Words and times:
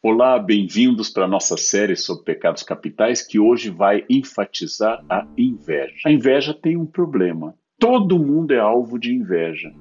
Olá, 0.00 0.38
bem-vindos 0.38 1.10
para 1.10 1.24
a 1.24 1.28
nossa 1.28 1.56
série 1.56 1.96
sobre 1.96 2.22
pecados 2.22 2.62
capitais 2.62 3.20
que 3.20 3.40
hoje 3.40 3.68
vai 3.68 4.04
enfatizar 4.08 5.04
a 5.10 5.26
inveja. 5.36 5.96
A 6.06 6.12
inveja 6.12 6.54
tem 6.54 6.76
um 6.76 6.86
problema. 6.86 7.58
Todo 7.80 8.16
mundo 8.16 8.54
é 8.54 8.60
alvo 8.60 8.96
de 8.96 9.12
inveja, 9.12 9.74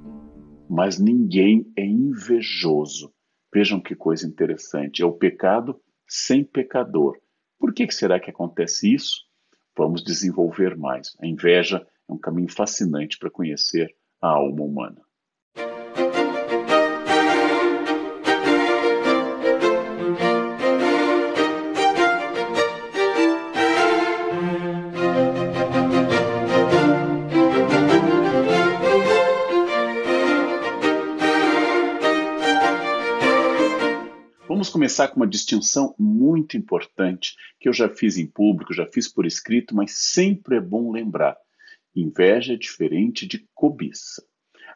mas 0.68 0.98
ninguém 0.98 1.72
é 1.78 1.86
invejoso. 1.86 3.14
Vejam 3.54 3.80
que 3.80 3.96
coisa 3.96 4.26
interessante. 4.26 5.04
É 5.04 5.06
o 5.06 5.14
pecado 5.14 5.80
sem 6.08 6.44
pecador. 6.44 7.16
Por 7.60 7.72
que 7.72 7.90
será 7.92 8.20
que 8.20 8.32
acontece 8.32 8.92
isso? 8.92 9.18
Vamos 9.78 10.04
desenvolver 10.04 10.76
mais. 10.76 11.16
A 11.22 11.28
inveja 11.28 11.86
é 12.10 12.12
um 12.12 12.18
caminho 12.18 12.52
fascinante 12.52 13.20
para 13.20 13.30
conhecer 13.30 13.96
a 14.20 14.30
alma 14.30 14.64
humana. 14.64 15.07
Começar 34.98 35.10
com 35.10 35.20
uma 35.20 35.28
distinção 35.28 35.94
muito 36.00 36.58
importante 36.58 37.36
que 37.60 37.70
eu 37.70 37.74
já 37.74 37.88
fiz 37.88 38.18
em 38.18 38.26
público, 38.26 38.74
já 38.74 38.88
fiz 38.88 39.08
por 39.08 39.28
escrito, 39.28 39.76
mas 39.76 39.92
sempre 39.92 40.58
é 40.58 40.60
bom 40.60 40.92
lembrar. 40.92 41.38
Inveja 41.96 42.54
é 42.54 42.58
diferente 42.58 43.28
de 43.28 43.48
cobiça. 43.54 44.24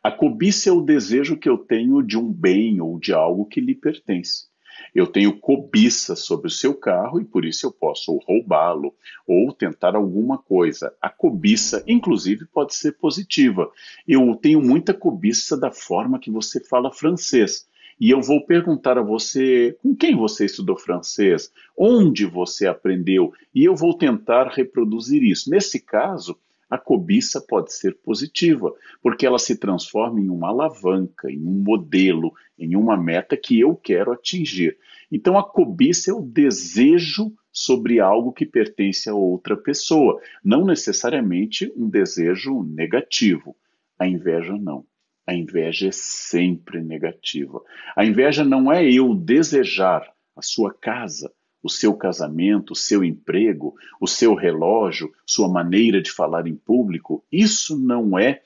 A 0.04 0.12
cobiça 0.12 0.70
é 0.70 0.72
o 0.72 0.82
desejo 0.82 1.38
que 1.38 1.50
eu 1.50 1.58
tenho 1.58 2.04
de 2.04 2.20
um 2.20 2.32
bem 2.32 2.80
ou 2.82 3.00
de 3.00 3.14
algo 3.14 3.48
que 3.48 3.60
lhe 3.60 3.74
pertence. 3.74 4.46
Eu 4.94 5.08
tenho 5.08 5.40
cobiça 5.40 6.16
sobre 6.16 6.48
o 6.48 6.52
seu 6.52 6.76
carro 6.76 7.20
e 7.20 7.26
por 7.26 7.44
isso 7.44 7.66
eu 7.66 7.72
posso 7.72 8.16
roubá-lo 8.18 8.94
ou 9.26 9.52
tentar 9.52 9.96
alguma 9.96 10.38
coisa. 10.38 10.94
A 11.02 11.10
cobiça, 11.10 11.84
inclusive, 11.88 12.46
pode 12.46 12.76
ser 12.76 12.92
positiva. 12.98 13.72
Eu 14.08 14.36
tenho 14.36 14.62
muita 14.62 14.94
cobiça 14.94 15.58
da 15.58 15.72
forma 15.72 16.20
que 16.20 16.30
você 16.30 16.64
fala 16.64 16.94
francês 16.94 17.66
e 18.02 18.10
eu 18.10 18.20
vou 18.20 18.44
perguntar 18.44 18.98
a 18.98 19.04
você 19.04 19.78
com 19.80 19.96
quem 19.96 20.16
você 20.16 20.46
estudou 20.46 20.76
francês, 20.76 21.54
onde 21.78 22.26
você 22.26 22.66
aprendeu, 22.66 23.32
e 23.54 23.64
eu 23.64 23.76
vou 23.76 23.96
tentar 23.96 24.48
reproduzir 24.48 25.22
isso. 25.22 25.52
Nesse 25.52 25.80
caso, 25.80 26.36
a 26.68 26.80
cobiça 26.80 27.40
pode 27.40 27.72
ser 27.72 27.96
positiva, 27.98 28.74
porque 29.04 29.24
ela 29.24 29.38
se 29.38 29.56
transforma 29.56 30.20
em 30.20 30.30
uma 30.30 30.50
alavanca, 30.50 31.30
em 31.30 31.46
um 31.46 31.64
modelo, 31.64 32.34
em 32.58 32.76
uma 32.76 32.98
meta 32.98 33.38
que 33.38 33.60
eu 33.60 33.76
quero 33.76 34.12
atingir. 34.12 34.80
Então, 35.12 35.38
a 35.38 35.44
cobiça 35.44 36.10
é 36.10 36.14
o 36.14 36.24
desejo 36.24 37.32
sobre 37.52 38.00
algo 38.00 38.34
que 38.34 38.48
pertence 38.48 39.10
a 39.12 39.14
outra 39.14 39.56
pessoa, 39.56 40.20
não 40.44 40.66
necessariamente 40.66 41.72
um 41.78 41.88
desejo 41.88 42.64
negativo. 42.64 43.56
A 44.00 44.08
inveja 44.08 44.58
não. 44.58 44.86
A 45.26 45.34
inveja 45.34 45.88
é 45.88 45.92
sempre 45.92 46.82
negativa. 46.82 47.62
A 47.96 48.06
inveja 48.06 48.44
não 48.44 48.72
é 48.72 48.92
eu 48.92 49.14
desejar 49.14 50.12
a 50.36 50.42
sua 50.42 50.74
casa, 50.74 51.32
o 51.64 51.70
seu 51.70 51.94
casamento, 51.94 52.72
o 52.72 52.76
seu 52.76 53.04
emprego, 53.04 53.76
o 54.00 54.08
seu 54.08 54.34
relógio, 54.34 55.12
sua 55.26 55.48
maneira 55.48 56.02
de 56.02 56.12
falar 56.12 56.48
em 56.48 56.56
público. 56.56 57.24
Isso 57.32 57.78
não 57.78 58.18
é 58.18 58.42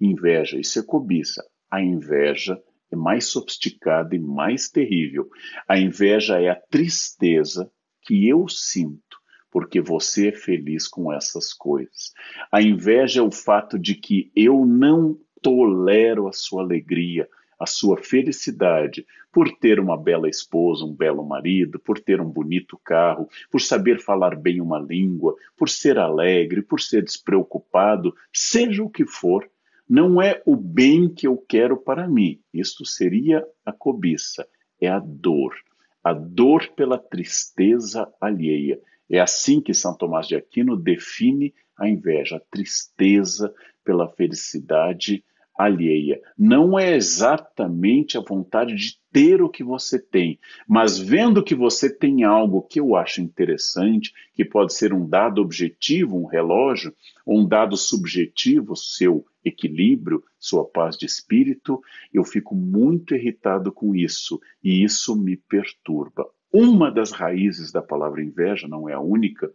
inveja, 0.00 0.58
isso 0.58 0.78
é 0.78 0.82
cobiça. 0.82 1.44
A 1.70 1.82
inveja 1.82 2.62
é 2.90 2.96
mais 2.96 3.26
sofisticada 3.26 4.14
e 4.14 4.18
mais 4.18 4.68
terrível. 4.68 5.28
A 5.66 5.78
inveja 5.78 6.40
é 6.40 6.48
a 6.48 6.54
tristeza 6.54 7.70
que 8.02 8.28
eu 8.28 8.48
sinto 8.48 9.20
porque 9.50 9.80
você 9.80 10.28
é 10.28 10.32
feliz 10.32 10.86
com 10.86 11.12
essas 11.12 11.52
coisas. 11.52 12.12
A 12.52 12.62
inveja 12.62 13.20
é 13.20 13.22
o 13.22 13.32
fato 13.32 13.78
de 13.78 13.94
que 13.94 14.30
eu 14.34 14.64
não 14.64 15.18
tolero 15.42 16.28
a 16.28 16.32
sua 16.32 16.62
alegria, 16.62 17.28
a 17.58 17.66
sua 17.66 17.98
felicidade 17.98 19.06
por 19.30 19.48
ter 19.58 19.78
uma 19.78 19.96
bela 19.96 20.28
esposa, 20.28 20.84
um 20.84 20.94
belo 20.94 21.22
marido, 21.22 21.78
por 21.78 22.00
ter 22.00 22.20
um 22.20 22.28
bonito 22.28 22.80
carro, 22.82 23.28
por 23.50 23.60
saber 23.60 24.00
falar 24.00 24.34
bem 24.34 24.60
uma 24.60 24.78
língua, 24.78 25.36
por 25.56 25.68
ser 25.68 25.98
alegre, 25.98 26.62
por 26.62 26.80
ser 26.80 27.04
despreocupado, 27.04 28.14
seja 28.32 28.82
o 28.82 28.90
que 28.90 29.04
for, 29.04 29.48
não 29.88 30.22
é 30.22 30.42
o 30.46 30.56
bem 30.56 31.08
que 31.08 31.26
eu 31.26 31.36
quero 31.36 31.76
para 31.76 32.08
mim. 32.08 32.40
Isto 32.52 32.84
seria 32.86 33.44
a 33.64 33.72
cobiça, 33.72 34.46
é 34.80 34.88
a 34.88 34.98
dor, 34.98 35.54
a 36.02 36.12
dor 36.12 36.68
pela 36.74 36.98
tristeza 36.98 38.08
alheia. 38.20 38.80
É 39.08 39.20
assim 39.20 39.60
que 39.60 39.74
São 39.74 39.96
Tomás 39.96 40.26
de 40.26 40.36
Aquino 40.36 40.76
define 40.76 41.52
a 41.76 41.88
inveja, 41.88 42.36
a 42.36 42.40
tristeza 42.50 43.52
pela 43.84 44.08
felicidade 44.08 45.24
alheia. 45.64 46.20
Não 46.38 46.78
é 46.78 46.96
exatamente 46.96 48.16
a 48.16 48.20
vontade 48.20 48.74
de 48.74 48.98
ter 49.12 49.42
o 49.42 49.48
que 49.48 49.64
você 49.64 49.98
tem, 49.98 50.38
mas 50.68 50.98
vendo 50.98 51.42
que 51.42 51.54
você 51.54 51.92
tem 51.92 52.22
algo 52.22 52.62
que 52.62 52.78
eu 52.78 52.94
acho 52.94 53.20
interessante, 53.20 54.12
que 54.34 54.44
pode 54.44 54.72
ser 54.72 54.92
um 54.92 55.08
dado 55.08 55.40
objetivo, 55.40 56.16
um 56.16 56.26
relógio, 56.26 56.94
ou 57.26 57.40
um 57.40 57.46
dado 57.46 57.76
subjetivo, 57.76 58.76
seu 58.76 59.24
equilíbrio, 59.44 60.22
sua 60.38 60.64
paz 60.64 60.96
de 60.96 61.06
espírito, 61.06 61.80
eu 62.12 62.24
fico 62.24 62.54
muito 62.54 63.14
irritado 63.14 63.72
com 63.72 63.94
isso 63.94 64.40
e 64.62 64.84
isso 64.84 65.16
me 65.16 65.36
perturba. 65.36 66.26
Uma 66.52 66.90
das 66.90 67.12
raízes 67.12 67.70
da 67.70 67.80
palavra 67.80 68.22
inveja, 68.22 68.66
não 68.66 68.88
é 68.88 68.94
a 68.94 69.00
única, 69.00 69.52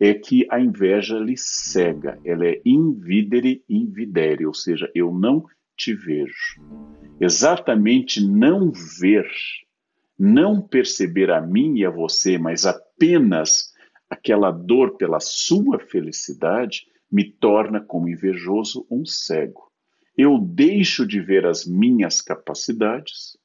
é 0.00 0.14
que 0.14 0.46
a 0.50 0.58
inveja 0.58 1.18
lhe 1.18 1.36
cega, 1.36 2.18
ela 2.24 2.46
é 2.46 2.60
invidere 2.64 3.62
invidere, 3.68 4.46
ou 4.46 4.54
seja, 4.54 4.90
eu 4.94 5.12
não 5.12 5.44
te 5.76 5.94
vejo. 5.94 6.60
Exatamente 7.20 8.24
não 8.24 8.72
ver, 8.72 9.28
não 10.18 10.60
perceber 10.62 11.30
a 11.30 11.40
mim 11.40 11.78
e 11.78 11.84
a 11.84 11.90
você, 11.90 12.38
mas 12.38 12.64
apenas 12.64 13.72
aquela 14.08 14.50
dor 14.50 14.96
pela 14.96 15.20
sua 15.20 15.78
felicidade, 15.78 16.86
me 17.10 17.24
torna 17.24 17.80
como 17.80 18.08
invejoso 18.08 18.86
um 18.90 19.04
cego. 19.04 19.70
Eu 20.16 20.38
deixo 20.38 21.06
de 21.06 21.20
ver 21.20 21.46
as 21.46 21.66
minhas 21.66 22.20
capacidades, 22.20 23.36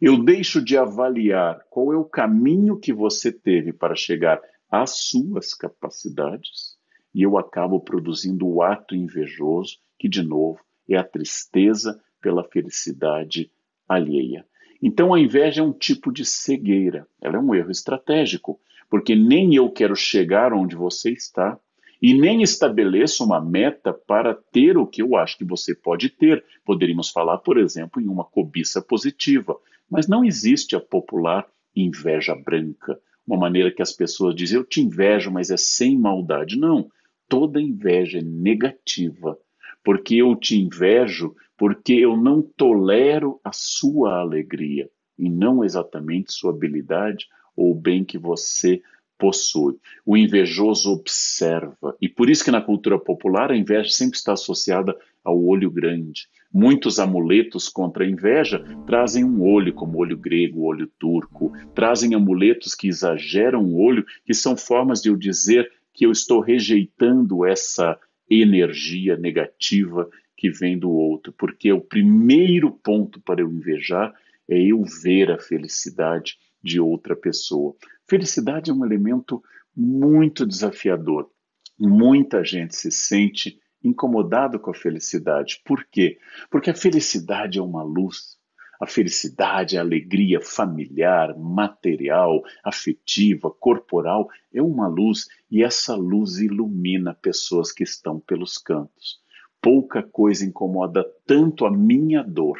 eu 0.00 0.22
deixo 0.22 0.62
de 0.62 0.76
avaliar 0.76 1.60
qual 1.70 1.92
é 1.92 1.96
o 1.96 2.04
caminho 2.04 2.78
que 2.78 2.92
você 2.92 3.32
teve 3.32 3.72
para 3.72 3.94
chegar 3.94 4.40
às 4.70 4.90
suas 4.90 5.54
capacidades 5.54 6.78
e 7.14 7.22
eu 7.22 7.38
acabo 7.38 7.80
produzindo 7.80 8.46
o 8.46 8.62
ato 8.62 8.94
invejoso, 8.94 9.78
que, 9.98 10.08
de 10.08 10.22
novo, 10.22 10.60
é 10.88 10.96
a 10.96 11.04
tristeza 11.04 12.00
pela 12.20 12.44
felicidade 12.44 13.50
alheia. 13.88 14.46
Então, 14.80 15.12
a 15.12 15.20
inveja 15.20 15.60
é 15.60 15.64
um 15.64 15.72
tipo 15.72 16.12
de 16.12 16.24
cegueira, 16.24 17.06
ela 17.20 17.36
é 17.36 17.40
um 17.40 17.54
erro 17.54 17.70
estratégico, 17.70 18.60
porque 18.88 19.16
nem 19.16 19.54
eu 19.54 19.70
quero 19.70 19.96
chegar 19.96 20.52
onde 20.52 20.76
você 20.76 21.10
está, 21.10 21.58
e 22.00 22.14
nem 22.14 22.42
estabeleço 22.42 23.24
uma 23.24 23.40
meta 23.40 23.92
para 23.92 24.32
ter 24.32 24.78
o 24.78 24.86
que 24.86 25.02
eu 25.02 25.16
acho 25.16 25.36
que 25.36 25.44
você 25.44 25.74
pode 25.74 26.08
ter. 26.10 26.44
Poderíamos 26.64 27.10
falar, 27.10 27.38
por 27.38 27.58
exemplo, 27.58 28.00
em 28.00 28.06
uma 28.06 28.24
cobiça 28.24 28.80
positiva. 28.80 29.56
Mas 29.90 30.06
não 30.06 30.24
existe 30.24 30.76
a 30.76 30.80
popular 30.80 31.46
inveja 31.74 32.34
branca, 32.34 32.98
uma 33.26 33.36
maneira 33.36 33.70
que 33.70 33.82
as 33.82 33.92
pessoas 33.92 34.34
dizem, 34.34 34.56
eu 34.56 34.64
te 34.64 34.80
invejo, 34.80 35.30
mas 35.30 35.50
é 35.50 35.56
sem 35.56 35.98
maldade. 35.98 36.58
Não, 36.58 36.90
toda 37.28 37.60
inveja 37.60 38.18
é 38.18 38.22
negativa, 38.22 39.38
porque 39.84 40.16
eu 40.16 40.34
te 40.34 40.58
invejo 40.58 41.34
porque 41.56 41.92
eu 41.94 42.16
não 42.16 42.40
tolero 42.40 43.40
a 43.42 43.50
sua 43.52 44.20
alegria 44.20 44.88
e 45.18 45.28
não 45.28 45.64
exatamente 45.64 46.32
sua 46.32 46.52
habilidade 46.52 47.26
ou 47.56 47.72
o 47.72 47.74
bem 47.74 48.04
que 48.04 48.16
você 48.16 48.80
possui. 49.18 49.76
O 50.06 50.16
invejoso 50.16 50.92
observa. 50.92 51.96
E 52.00 52.08
por 52.08 52.30
isso 52.30 52.44
que 52.44 52.52
na 52.52 52.62
cultura 52.62 52.98
popular 52.98 53.50
a 53.50 53.56
inveja 53.56 53.90
sempre 53.90 54.16
está 54.16 54.34
associada 54.34 54.96
ao 55.24 55.44
olho 55.44 55.68
grande. 55.68 56.28
Muitos 56.52 56.98
amuletos 56.98 57.68
contra 57.68 58.04
a 58.04 58.08
inveja 58.08 58.64
trazem 58.86 59.22
um 59.22 59.42
olho, 59.42 59.74
como 59.74 59.98
o 59.98 60.00
olho 60.00 60.16
grego, 60.16 60.60
o 60.60 60.64
olho 60.64 60.90
turco, 60.98 61.52
trazem 61.74 62.14
amuletos 62.14 62.74
que 62.74 62.88
exageram 62.88 63.64
o 63.64 63.78
olho, 63.78 64.04
que 64.24 64.32
são 64.32 64.56
formas 64.56 65.02
de 65.02 65.10
eu 65.10 65.16
dizer 65.16 65.70
que 65.92 66.06
eu 66.06 66.10
estou 66.10 66.40
rejeitando 66.40 67.44
essa 67.44 67.98
energia 68.30 69.16
negativa 69.16 70.08
que 70.36 70.50
vem 70.50 70.78
do 70.78 70.90
outro, 70.90 71.34
porque 71.36 71.72
o 71.72 71.80
primeiro 71.80 72.70
ponto 72.70 73.20
para 73.20 73.40
eu 73.40 73.52
invejar 73.52 74.14
é 74.48 74.58
eu 74.58 74.82
ver 75.02 75.30
a 75.30 75.38
felicidade 75.38 76.38
de 76.62 76.80
outra 76.80 77.14
pessoa. 77.14 77.74
Felicidade 78.08 78.70
é 78.70 78.74
um 78.74 78.84
elemento 78.84 79.42
muito 79.76 80.46
desafiador. 80.46 81.30
Muita 81.78 82.44
gente 82.44 82.74
se 82.74 82.90
sente 82.90 83.58
incomodado 83.82 84.58
com 84.58 84.70
a 84.70 84.74
felicidade. 84.74 85.60
Por 85.64 85.84
quê? 85.84 86.18
Porque 86.50 86.70
a 86.70 86.74
felicidade 86.74 87.58
é 87.58 87.62
uma 87.62 87.82
luz. 87.82 88.38
A 88.80 88.86
felicidade, 88.86 89.76
a 89.76 89.80
alegria 89.80 90.40
familiar, 90.40 91.36
material, 91.36 92.42
afetiva, 92.64 93.50
corporal 93.50 94.28
é 94.54 94.62
uma 94.62 94.86
luz 94.86 95.26
e 95.50 95.64
essa 95.64 95.96
luz 95.96 96.38
ilumina 96.38 97.12
pessoas 97.12 97.72
que 97.72 97.82
estão 97.82 98.20
pelos 98.20 98.56
cantos. 98.56 99.18
Pouca 99.60 100.00
coisa 100.00 100.44
incomoda 100.44 101.04
tanto 101.26 101.66
a 101.66 101.70
minha 101.70 102.22
dor 102.22 102.58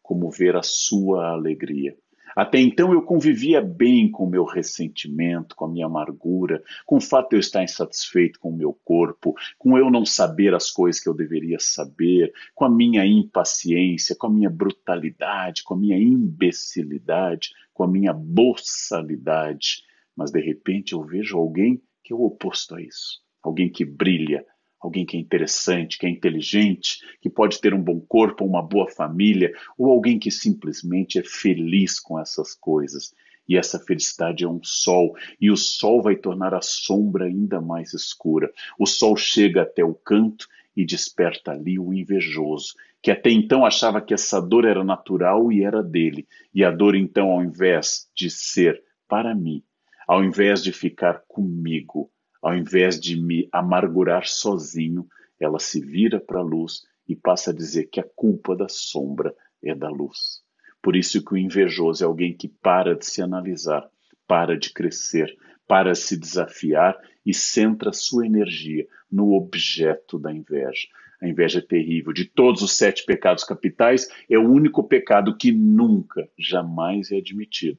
como 0.00 0.30
ver 0.30 0.54
a 0.54 0.62
sua 0.62 1.32
alegria. 1.32 1.96
Até 2.34 2.58
então 2.60 2.92
eu 2.92 3.02
convivia 3.02 3.60
bem 3.60 4.10
com 4.10 4.24
o 4.24 4.30
meu 4.30 4.44
ressentimento, 4.44 5.56
com 5.56 5.64
a 5.64 5.68
minha 5.68 5.86
amargura, 5.86 6.62
com 6.86 6.96
o 6.96 7.00
fato 7.00 7.30
de 7.30 7.36
eu 7.36 7.40
estar 7.40 7.62
insatisfeito 7.62 8.38
com 8.38 8.50
o 8.50 8.56
meu 8.56 8.72
corpo, 8.84 9.34
com 9.58 9.76
eu 9.76 9.90
não 9.90 10.04
saber 10.04 10.54
as 10.54 10.70
coisas 10.70 11.02
que 11.02 11.08
eu 11.08 11.14
deveria 11.14 11.58
saber, 11.58 12.32
com 12.54 12.64
a 12.64 12.70
minha 12.70 13.04
impaciência, 13.06 14.16
com 14.16 14.26
a 14.26 14.30
minha 14.30 14.50
brutalidade, 14.50 15.62
com 15.62 15.74
a 15.74 15.76
minha 15.76 15.98
imbecilidade, 15.98 17.50
com 17.72 17.84
a 17.84 17.88
minha 17.88 18.12
boçalidade. 18.12 19.82
Mas 20.16 20.30
de 20.30 20.40
repente 20.40 20.92
eu 20.92 21.02
vejo 21.02 21.38
alguém 21.38 21.82
que 22.02 22.12
é 22.12 22.16
o 22.16 22.24
oposto 22.24 22.74
a 22.74 22.82
isso. 22.82 23.20
Alguém 23.42 23.70
que 23.70 23.84
brilha, 23.84 24.44
alguém 24.80 25.04
que 25.04 25.16
é 25.16 25.20
interessante, 25.20 25.98
que 25.98 26.06
é 26.06 26.08
inteligente, 26.08 26.98
que 27.20 27.28
pode 27.28 27.60
ter 27.60 27.74
um 27.74 27.82
bom 27.82 28.00
corpo, 28.00 28.44
uma 28.44 28.62
boa 28.62 28.88
família, 28.88 29.52
ou 29.76 29.90
alguém 29.90 30.18
que 30.18 30.30
simplesmente 30.30 31.18
é 31.18 31.22
feliz 31.22 32.00
com 32.00 32.18
essas 32.18 32.54
coisas. 32.54 33.14
E 33.46 33.56
essa 33.56 33.78
felicidade 33.78 34.44
é 34.44 34.48
um 34.48 34.62
sol, 34.62 35.14
e 35.40 35.50
o 35.50 35.56
sol 35.56 36.00
vai 36.00 36.16
tornar 36.16 36.54
a 36.54 36.62
sombra 36.62 37.26
ainda 37.26 37.60
mais 37.60 37.92
escura. 37.92 38.50
O 38.78 38.86
sol 38.86 39.16
chega 39.16 39.62
até 39.62 39.84
o 39.84 39.94
canto 39.94 40.48
e 40.76 40.84
desperta 40.86 41.50
ali 41.50 41.78
o 41.78 41.92
invejoso, 41.92 42.74
que 43.02 43.10
até 43.10 43.30
então 43.30 43.66
achava 43.66 44.00
que 44.00 44.14
essa 44.14 44.40
dor 44.40 44.64
era 44.64 44.84
natural 44.84 45.50
e 45.50 45.64
era 45.64 45.82
dele. 45.82 46.26
E 46.54 46.64
a 46.64 46.70
dor, 46.70 46.94
então, 46.94 47.30
ao 47.30 47.42
invés 47.42 48.08
de 48.14 48.30
ser 48.30 48.82
para 49.08 49.34
mim, 49.34 49.62
ao 50.06 50.22
invés 50.22 50.62
de 50.62 50.72
ficar 50.72 51.22
comigo, 51.26 52.10
ao 52.42 52.54
invés 52.54 52.98
de 52.98 53.20
me 53.20 53.48
amargurar 53.52 54.26
sozinho, 54.26 55.06
ela 55.38 55.58
se 55.58 55.80
vira 55.80 56.20
para 56.20 56.40
a 56.40 56.44
luz 56.44 56.82
e 57.08 57.16
passa 57.16 57.50
a 57.50 57.54
dizer 57.54 57.86
que 57.86 58.00
a 58.00 58.06
culpa 58.14 58.54
da 58.54 58.68
sombra 58.68 59.34
é 59.62 59.74
da 59.74 59.88
luz. 59.88 60.42
Por 60.82 60.96
isso 60.96 61.24
que 61.24 61.34
o 61.34 61.36
invejoso 61.36 62.02
é 62.02 62.06
alguém 62.06 62.34
que 62.34 62.48
para 62.48 62.94
de 62.94 63.04
se 63.04 63.20
analisar, 63.20 63.88
para 64.26 64.56
de 64.56 64.72
crescer, 64.72 65.36
para 65.66 65.94
se 65.94 66.16
desafiar 66.16 66.98
e 67.24 67.34
centra 67.34 67.92
sua 67.92 68.26
energia 68.26 68.86
no 69.10 69.34
objeto 69.34 70.18
da 70.18 70.32
inveja. 70.32 70.88
A 71.20 71.28
inveja 71.28 71.58
é 71.58 71.62
terrível. 71.62 72.12
De 72.12 72.24
todos 72.24 72.62
os 72.62 72.72
sete 72.72 73.04
pecados 73.04 73.44
capitais, 73.44 74.08
é 74.28 74.38
o 74.38 74.50
único 74.50 74.82
pecado 74.82 75.36
que 75.36 75.52
nunca, 75.52 76.28
jamais 76.38 77.12
é 77.12 77.18
admitido. 77.18 77.78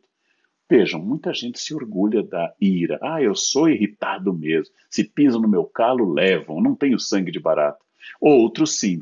Vejam, 0.72 1.04
muita 1.04 1.34
gente 1.34 1.60
se 1.60 1.76
orgulha 1.76 2.24
da 2.24 2.56
ira. 2.58 2.98
Ah, 3.02 3.22
eu 3.22 3.36
sou 3.36 3.68
irritado 3.68 4.34
mesmo. 4.34 4.74
Se 4.90 5.04
pisam 5.04 5.42
no 5.42 5.48
meu 5.50 5.66
calo, 5.66 6.14
levam. 6.14 6.62
Não 6.62 6.74
tenho 6.74 6.98
sangue 6.98 7.30
de 7.30 7.42
barata. 7.42 7.84
Outros 8.22 8.80
se, 8.80 8.98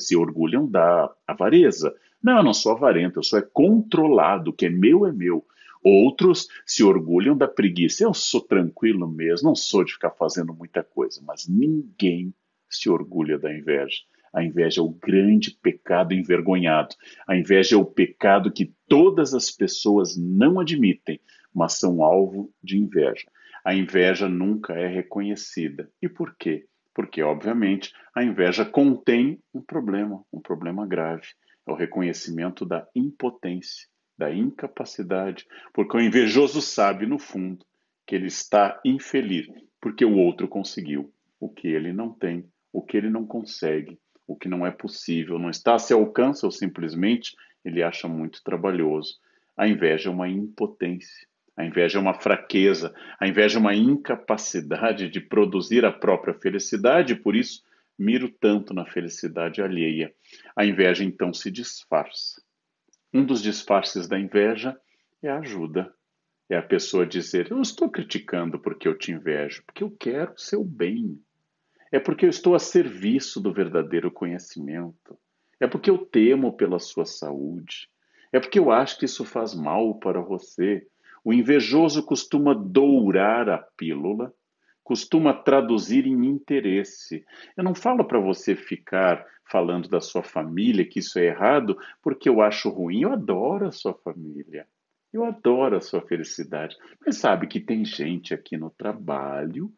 se 0.00 0.16
orgulham 0.16 0.66
da 0.66 1.08
avareza. 1.24 1.94
Não, 2.20 2.38
eu 2.38 2.42
não 2.42 2.52
sou 2.52 2.72
avarento, 2.72 3.20
eu 3.20 3.22
sou 3.22 3.38
é 3.38 3.42
controlado. 3.42 4.50
O 4.50 4.52
que 4.52 4.66
é 4.66 4.68
meu 4.68 5.06
é 5.06 5.12
meu. 5.12 5.46
Outros 5.80 6.48
se 6.66 6.82
orgulham 6.82 7.36
da 7.36 7.46
preguiça. 7.46 8.02
Eu 8.02 8.12
sou 8.12 8.40
tranquilo 8.40 9.06
mesmo, 9.06 9.46
não 9.46 9.54
sou 9.54 9.84
de 9.84 9.92
ficar 9.92 10.10
fazendo 10.10 10.52
muita 10.52 10.82
coisa. 10.82 11.22
Mas 11.24 11.46
ninguém 11.46 12.34
se 12.68 12.90
orgulha 12.90 13.38
da 13.38 13.56
inveja. 13.56 13.98
A 14.32 14.42
inveja 14.42 14.80
é 14.80 14.84
o 14.84 14.88
grande 14.88 15.50
pecado 15.50 16.14
envergonhado. 16.14 16.96
A 17.26 17.36
inveja 17.36 17.74
é 17.76 17.78
o 17.78 17.84
pecado 17.84 18.50
que 18.50 18.72
todas 18.88 19.34
as 19.34 19.50
pessoas 19.50 20.16
não 20.16 20.58
admitem, 20.58 21.20
mas 21.54 21.74
são 21.74 22.02
alvo 22.02 22.50
de 22.62 22.78
inveja. 22.78 23.26
A 23.64 23.74
inveja 23.74 24.28
nunca 24.28 24.72
é 24.72 24.86
reconhecida. 24.86 25.90
E 26.00 26.08
por 26.08 26.34
quê? 26.36 26.66
Porque, 26.94 27.22
obviamente, 27.22 27.92
a 28.14 28.24
inveja 28.24 28.64
contém 28.64 29.38
um 29.52 29.60
problema, 29.60 30.24
um 30.32 30.40
problema 30.40 30.86
grave. 30.86 31.28
É 31.66 31.70
o 31.70 31.74
reconhecimento 31.74 32.64
da 32.64 32.86
impotência, 32.94 33.86
da 34.16 34.34
incapacidade. 34.34 35.46
Porque 35.72 35.96
o 35.96 36.00
invejoso 36.00 36.60
sabe, 36.62 37.06
no 37.06 37.18
fundo, 37.18 37.64
que 38.06 38.14
ele 38.14 38.26
está 38.26 38.80
infeliz, 38.84 39.46
porque 39.80 40.04
o 40.04 40.16
outro 40.16 40.48
conseguiu 40.48 41.12
o 41.38 41.48
que 41.48 41.68
ele 41.68 41.92
não 41.92 42.10
tem, 42.12 42.46
o 42.72 42.82
que 42.82 42.96
ele 42.96 43.10
não 43.10 43.26
consegue 43.26 43.98
o 44.26 44.36
que 44.36 44.48
não 44.48 44.66
é 44.66 44.70
possível, 44.70 45.38
não 45.38 45.50
está 45.50 45.74
a 45.74 45.78
seu 45.78 45.98
alcance 45.98 46.44
ou 46.44 46.50
simplesmente 46.50 47.36
ele 47.64 47.82
acha 47.82 48.08
muito 48.08 48.42
trabalhoso. 48.42 49.18
A 49.56 49.68
inveja 49.68 50.08
é 50.08 50.12
uma 50.12 50.28
impotência, 50.28 51.26
a 51.56 51.64
inveja 51.64 51.98
é 51.98 52.00
uma 52.00 52.14
fraqueza, 52.14 52.94
a 53.20 53.26
inveja 53.28 53.58
é 53.58 53.60
uma 53.60 53.74
incapacidade 53.74 55.08
de 55.08 55.20
produzir 55.20 55.84
a 55.84 55.92
própria 55.92 56.34
felicidade, 56.34 57.14
por 57.14 57.36
isso 57.36 57.62
miro 57.98 58.28
tanto 58.28 58.72
na 58.72 58.86
felicidade 58.86 59.62
alheia. 59.62 60.14
A 60.56 60.64
inveja 60.64 61.04
então 61.04 61.32
se 61.32 61.50
disfarça. 61.50 62.42
Um 63.12 63.24
dos 63.24 63.42
disfarces 63.42 64.08
da 64.08 64.18
inveja 64.18 64.76
é 65.22 65.28
a 65.28 65.38
ajuda. 65.38 65.92
É 66.48 66.56
a 66.56 66.62
pessoa 66.62 67.06
dizer: 67.06 67.50
Eu 67.50 67.60
estou 67.60 67.90
criticando 67.90 68.58
porque 68.58 68.88
eu 68.88 68.96
te 68.96 69.12
invejo, 69.12 69.62
porque 69.64 69.82
eu 69.82 69.90
quero 69.90 70.32
o 70.32 70.38
seu 70.38 70.64
bem. 70.64 71.18
É 71.92 72.00
porque 72.00 72.24
eu 72.24 72.30
estou 72.30 72.54
a 72.54 72.58
serviço 72.58 73.38
do 73.38 73.52
verdadeiro 73.52 74.10
conhecimento. 74.10 75.18
É 75.60 75.66
porque 75.66 75.90
eu 75.90 75.98
temo 75.98 76.54
pela 76.54 76.78
sua 76.78 77.04
saúde. 77.04 77.88
É 78.32 78.40
porque 78.40 78.58
eu 78.58 78.70
acho 78.70 78.98
que 78.98 79.04
isso 79.04 79.26
faz 79.26 79.54
mal 79.54 79.96
para 79.96 80.18
você. 80.18 80.86
O 81.22 81.34
invejoso 81.34 82.02
costuma 82.02 82.54
dourar 82.54 83.50
a 83.50 83.58
pílula, 83.58 84.32
costuma 84.82 85.34
traduzir 85.34 86.06
em 86.06 86.24
interesse. 86.26 87.26
Eu 87.54 87.62
não 87.62 87.74
falo 87.74 88.06
para 88.06 88.18
você 88.18 88.56
ficar 88.56 89.24
falando 89.44 89.86
da 89.86 90.00
sua 90.00 90.22
família 90.22 90.88
que 90.88 91.00
isso 91.00 91.18
é 91.18 91.26
errado, 91.26 91.78
porque 92.02 92.26
eu 92.26 92.40
acho 92.40 92.70
ruim. 92.70 93.02
Eu 93.02 93.12
adoro 93.12 93.66
a 93.66 93.70
sua 93.70 93.92
família. 93.92 94.66
Eu 95.12 95.26
adoro 95.26 95.76
a 95.76 95.80
sua 95.80 96.00
felicidade. 96.00 96.74
Mas 97.04 97.18
sabe 97.18 97.46
que 97.46 97.60
tem 97.60 97.84
gente 97.84 98.32
aqui 98.32 98.56
no 98.56 98.70
trabalho 98.70 99.70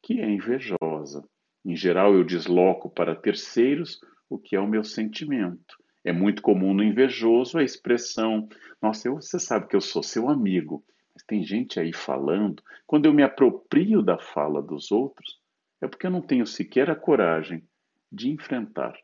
que 0.00 0.20
é 0.20 0.30
invejosa. 0.30 1.28
Em 1.66 1.74
geral, 1.74 2.14
eu 2.14 2.22
desloco 2.22 2.88
para 2.88 3.16
terceiros 3.16 4.00
o 4.30 4.38
que 4.38 4.54
é 4.54 4.60
o 4.60 4.68
meu 4.68 4.84
sentimento. 4.84 5.76
É 6.04 6.12
muito 6.12 6.40
comum 6.40 6.72
no 6.72 6.84
invejoso 6.84 7.58
a 7.58 7.64
expressão: 7.64 8.48
Nossa, 8.80 9.08
eu, 9.08 9.16
você 9.16 9.40
sabe 9.40 9.66
que 9.66 9.74
eu 9.74 9.80
sou 9.80 10.00
seu 10.00 10.30
amigo. 10.30 10.84
Mas 11.12 11.24
tem 11.24 11.42
gente 11.42 11.80
aí 11.80 11.92
falando. 11.92 12.62
Quando 12.86 13.06
eu 13.06 13.12
me 13.12 13.24
aproprio 13.24 14.00
da 14.00 14.16
fala 14.16 14.62
dos 14.62 14.92
outros, 14.92 15.40
é 15.82 15.88
porque 15.88 16.06
eu 16.06 16.10
não 16.10 16.22
tenho 16.22 16.46
sequer 16.46 16.88
a 16.88 16.94
coragem 16.94 17.66
de 18.12 18.30
enfrentar, 18.30 18.96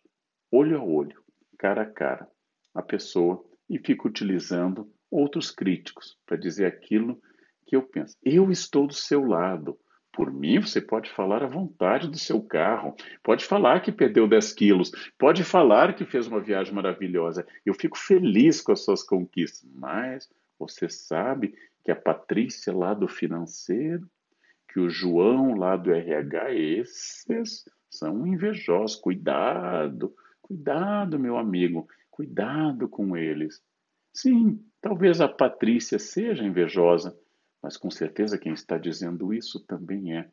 olho 0.50 0.78
a 0.78 0.84
olho, 0.84 1.20
cara 1.58 1.82
a 1.82 1.86
cara, 1.86 2.28
a 2.72 2.80
pessoa 2.80 3.44
e 3.68 3.76
fico 3.78 4.06
utilizando 4.06 4.88
outros 5.10 5.50
críticos 5.50 6.16
para 6.24 6.36
dizer 6.36 6.66
aquilo 6.66 7.20
que 7.66 7.74
eu 7.74 7.82
penso. 7.82 8.16
Eu 8.22 8.52
estou 8.52 8.86
do 8.86 8.94
seu 8.94 9.24
lado. 9.24 9.76
Por 10.12 10.30
mim, 10.30 10.60
você 10.60 10.80
pode 10.80 11.10
falar 11.10 11.42
à 11.42 11.46
vontade 11.46 12.06
do 12.06 12.18
seu 12.18 12.42
carro, 12.42 12.94
pode 13.22 13.46
falar 13.46 13.80
que 13.80 13.90
perdeu 13.90 14.28
10 14.28 14.52
quilos, 14.52 14.92
pode 15.18 15.42
falar 15.42 15.94
que 15.94 16.04
fez 16.04 16.26
uma 16.26 16.40
viagem 16.40 16.74
maravilhosa. 16.74 17.46
Eu 17.64 17.72
fico 17.72 17.96
feliz 17.96 18.60
com 18.60 18.72
as 18.72 18.84
suas 18.84 19.02
conquistas, 19.02 19.66
mas 19.74 20.28
você 20.58 20.88
sabe 20.88 21.54
que 21.82 21.90
a 21.90 21.96
Patrícia 21.96 22.72
lá 22.74 22.92
do 22.92 23.08
financeiro, 23.08 24.06
que 24.68 24.78
o 24.78 24.90
João 24.90 25.54
lá 25.54 25.76
do 25.76 25.90
RH, 25.90 26.52
esses 26.54 27.64
são 27.90 28.26
invejosos. 28.26 28.96
Cuidado, 28.96 30.14
cuidado, 30.42 31.18
meu 31.18 31.38
amigo, 31.38 31.88
cuidado 32.10 32.86
com 32.86 33.16
eles. 33.16 33.62
Sim, 34.14 34.62
talvez 34.80 35.22
a 35.22 35.28
Patrícia 35.28 35.98
seja 35.98 36.44
invejosa, 36.44 37.18
mas 37.62 37.76
com 37.76 37.90
certeza 37.90 38.38
quem 38.38 38.52
está 38.52 38.76
dizendo 38.76 39.32
isso 39.32 39.60
também 39.60 40.16
é. 40.16 40.28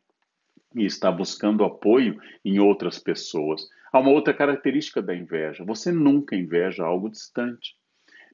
E 0.74 0.84
está 0.84 1.10
buscando 1.10 1.64
apoio 1.64 2.20
em 2.44 2.58
outras 2.58 2.98
pessoas. 2.98 3.66
Há 3.92 3.98
uma 3.98 4.10
outra 4.10 4.34
característica 4.34 5.00
da 5.02 5.14
inveja: 5.14 5.64
você 5.64 5.92
nunca 5.92 6.36
inveja 6.36 6.84
algo 6.84 7.08
distante. 7.08 7.76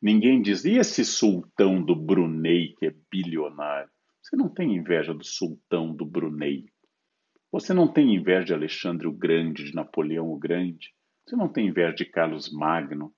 Ninguém 0.02 0.42
diz, 0.42 0.64
e 0.64 0.76
esse 0.76 1.04
sultão 1.04 1.82
do 1.82 1.96
Brunei 1.96 2.74
que 2.78 2.86
é 2.86 2.94
bilionário? 3.10 3.90
Você 4.22 4.36
não 4.36 4.48
tem 4.48 4.76
inveja 4.76 5.14
do 5.14 5.24
sultão 5.24 5.94
do 5.94 6.04
Brunei. 6.04 6.66
Você 7.50 7.72
não 7.72 7.90
tem 7.90 8.14
inveja 8.14 8.44
de 8.44 8.52
Alexandre 8.52 9.06
o 9.06 9.12
Grande, 9.12 9.64
de 9.64 9.74
Napoleão 9.74 10.28
o 10.28 10.38
Grande. 10.38 10.92
Você 11.24 11.36
não 11.36 11.48
tem 11.48 11.68
inveja 11.68 11.94
de 11.94 12.04
Carlos 12.04 12.52
Magno. 12.52 13.14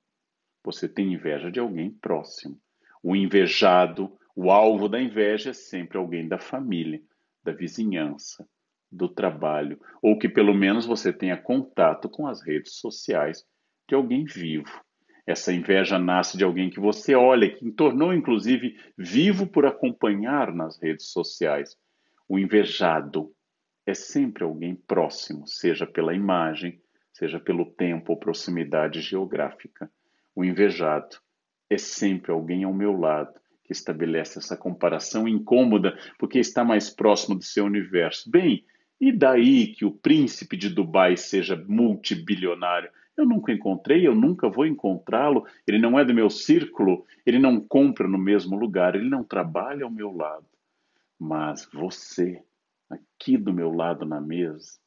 Você 0.63 0.89
tem 0.89 1.15
inveja 1.15 1.51
de 1.51 1.59
alguém 1.59 1.91
próximo. 1.91 2.61
O 3.03 3.17
invejado 3.17 4.17
o 4.41 4.53
alvo 4.53 4.89
da 4.89 5.03
inveja 5.03 5.51
é 5.51 5.53
sempre 5.53 5.99
alguém 5.99 6.29
da 6.29 6.39
família, 6.39 7.03
da 7.43 7.51
vizinhança, 7.51 8.49
do 8.89 9.09
trabalho, 9.09 9.81
ou 10.01 10.17
que 10.17 10.29
pelo 10.29 10.55
menos 10.55 10.87
você 10.87 11.13
tenha 11.13 11.37
contato 11.37 12.09
com 12.09 12.25
as 12.25 12.41
redes 12.41 12.75
sociais 12.75 13.45
de 13.89 13.97
alguém 13.97 14.25
vivo. 14.25 14.71
Essa 15.27 15.53
inveja 15.53 15.99
nasce 15.99 16.39
de 16.39 16.45
alguém 16.45 16.71
que 16.71 16.79
você 16.79 17.17
olha, 17.17 17.53
que 17.53 17.69
tornou 17.73 18.15
inclusive 18.15 18.79
vivo 18.97 19.45
por 19.45 19.67
acompanhar 19.67 20.55
nas 20.55 20.81
redes 20.81 21.11
sociais. 21.11 21.77
O 22.29 22.39
invejado 22.39 23.35
é 23.85 23.93
sempre 23.93 24.45
alguém 24.45 24.77
próximo, 24.77 25.49
seja 25.49 25.85
pela 25.85 26.15
imagem, 26.15 26.81
seja 27.13 27.41
pelo 27.41 27.73
tempo 27.73 28.13
ou 28.13 28.19
proximidade 28.21 29.01
geográfica. 29.01 29.91
O 30.33 30.45
invejado 30.45 31.17
é 31.69 31.77
sempre 31.77 32.31
alguém 32.31 32.63
ao 32.63 32.73
meu 32.73 32.93
lado 32.93 33.35
que 33.69 33.73
estabelece 33.73 34.39
essa 34.39 34.57
comparação 34.57 35.29
incômoda 35.29 35.97
porque 36.19 36.39
está 36.39 36.65
mais 36.65 36.89
próximo 36.89 37.37
do 37.37 37.45
seu 37.45 37.67
universo. 37.67 38.31
Bem, 38.31 38.65
e 38.99 39.13
daí 39.13 39.67
que 39.75 39.85
o 39.85 39.93
príncipe 39.93 40.57
de 40.57 40.71
Dubai 40.71 41.19
seja 41.19 41.55
multibilionário? 41.69 42.91
Eu 43.15 43.27
nunca 43.27 43.53
encontrei, 43.53 44.07
eu 44.07 44.15
nunca 44.15 44.49
vou 44.49 44.67
encontrá-lo. 44.67 45.45
Ele 45.67 45.79
não 45.79 45.99
é 45.99 46.05
do 46.05 46.15
meu 46.15 46.31
círculo, 46.31 47.05
ele 47.27 47.39
não 47.39 47.61
compra 47.61 48.09
no 48.09 48.17
mesmo 48.17 48.57
lugar, 48.57 48.95
ele 48.95 49.11
não 49.11 49.23
trabalha 49.23 49.85
ao 49.85 49.91
meu 49.91 50.17
lado. 50.17 50.47
Mas 51.19 51.69
você, 51.71 52.43
aqui 52.89 53.37
do 53.37 53.53
meu 53.53 53.71
lado 53.71 54.07
na 54.07 54.21
mesa, 54.21 54.79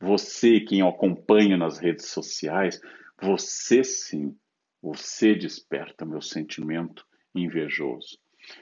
você, 0.00 0.60
quem 0.60 0.80
eu 0.80 0.88
acompanho 0.88 1.58
nas 1.58 1.78
redes 1.78 2.06
sociais, 2.06 2.80
você 3.20 3.84
sim, 3.84 4.34
você 4.80 5.34
desperta 5.34 6.06
meu 6.06 6.22
sentimento 6.22 7.04
invejoso. 7.34 8.18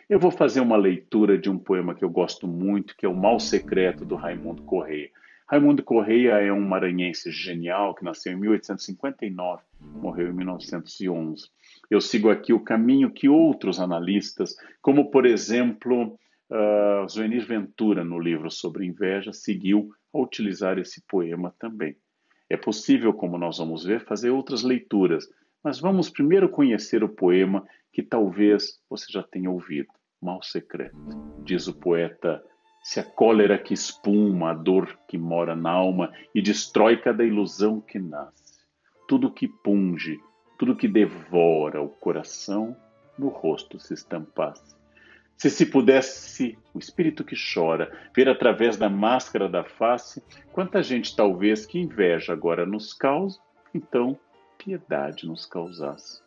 Eu 0.09 0.19
vou 0.19 0.31
fazer 0.31 0.61
uma 0.61 0.77
leitura 0.77 1.39
de 1.39 1.51
um 1.51 1.59
poema 1.59 1.95
que 1.95 2.05
eu 2.05 2.11
gosto 2.11 2.47
muito, 2.47 2.97
que 2.97 3.07
é 3.07 3.09
O 3.09 3.15
Mal 3.15 3.39
Secreto, 3.39 4.05
do 4.05 4.15
Raimundo 4.15 4.63
Correia. 4.63 5.11
Raimundo 5.49 5.83
Correia 5.83 6.33
é 6.33 6.53
um 6.53 6.61
maranhense 6.61 7.31
genial 7.31 7.95
que 7.95 8.05
nasceu 8.05 8.35
em 8.35 8.37
1859, 8.37 9.63
morreu 9.81 10.29
em 10.29 10.33
1911. 10.35 11.49
Eu 11.91 12.03
sigo 12.03 12.29
aqui 12.29 12.53
o 12.53 12.61
caminho 12.61 13.11
que 13.11 13.31
outros 13.31 13.81
analistas, 13.81 14.55
como 14.83 15.11
por 15.11 15.25
exemplo 15.25 16.19
uh, 16.51 17.47
Ventura, 17.47 18.05
no 18.05 18.19
livro 18.19 18.51
sobre 18.51 18.85
inveja, 18.85 19.33
seguiu 19.33 19.91
a 20.13 20.19
utilizar 20.19 20.79
esse 20.79 21.03
poema 21.09 21.55
também. 21.59 21.97
É 22.51 22.57
possível, 22.57 23.15
como 23.15 23.39
nós 23.39 23.57
vamos 23.57 23.85
ver, 23.85 24.05
fazer 24.05 24.31
outras 24.31 24.63
leituras, 24.63 25.27
mas 25.63 25.81
vamos 25.81 26.11
primeiro 26.11 26.49
conhecer 26.49 27.03
o 27.03 27.09
poema 27.09 27.67
que 27.93 28.03
talvez 28.03 28.81
você 28.89 29.07
já 29.11 29.23
tenha 29.23 29.51
ouvido, 29.51 29.89
Mal 30.21 30.43
Secreto. 30.43 30.97
Diz 31.45 31.67
o 31.69 31.75
poeta 31.75 32.43
se 32.83 33.01
a 33.01 33.05
cólera 33.05 33.59
que 33.59 33.75
espuma, 33.75 34.51
a 34.51 34.55
dor 34.55 34.99
que 35.09 35.19
mora 35.19 35.55
na 35.55 35.71
alma 35.71 36.13
e 36.35 36.41
destrói 36.41 36.97
cada 36.97 37.25
ilusão 37.25 37.81
que 37.81 37.99
nasce, 37.99 38.65
tudo 39.07 39.33
que 39.33 39.49
punge, 39.49 40.19
tudo 40.59 40.77
que 40.77 40.89
devora 40.89 41.83
o 41.83 41.89
coração, 41.89 42.77
no 43.19 43.29
rosto 43.29 43.79
se 43.79 43.95
estampasse. 43.95 44.77
Se 45.37 45.51
se 45.51 45.67
pudesse 45.67 46.59
o 46.73 46.79
espírito 46.79 47.25
que 47.25 47.37
chora 47.37 47.93
ver 48.15 48.29
através 48.29 48.77
da 48.77 48.89
máscara 48.89 49.49
da 49.49 49.65
face, 49.65 50.23
quanta 50.53 50.83
gente 50.83 51.15
talvez 51.15 51.67
que 51.67 51.79
inveja 51.79 52.33
agora 52.33 52.65
nos 52.65 52.93
causa, 52.93 53.39
então 53.75 54.19
piedade 54.69 55.27
nos 55.27 55.47
causasse. 55.47 56.21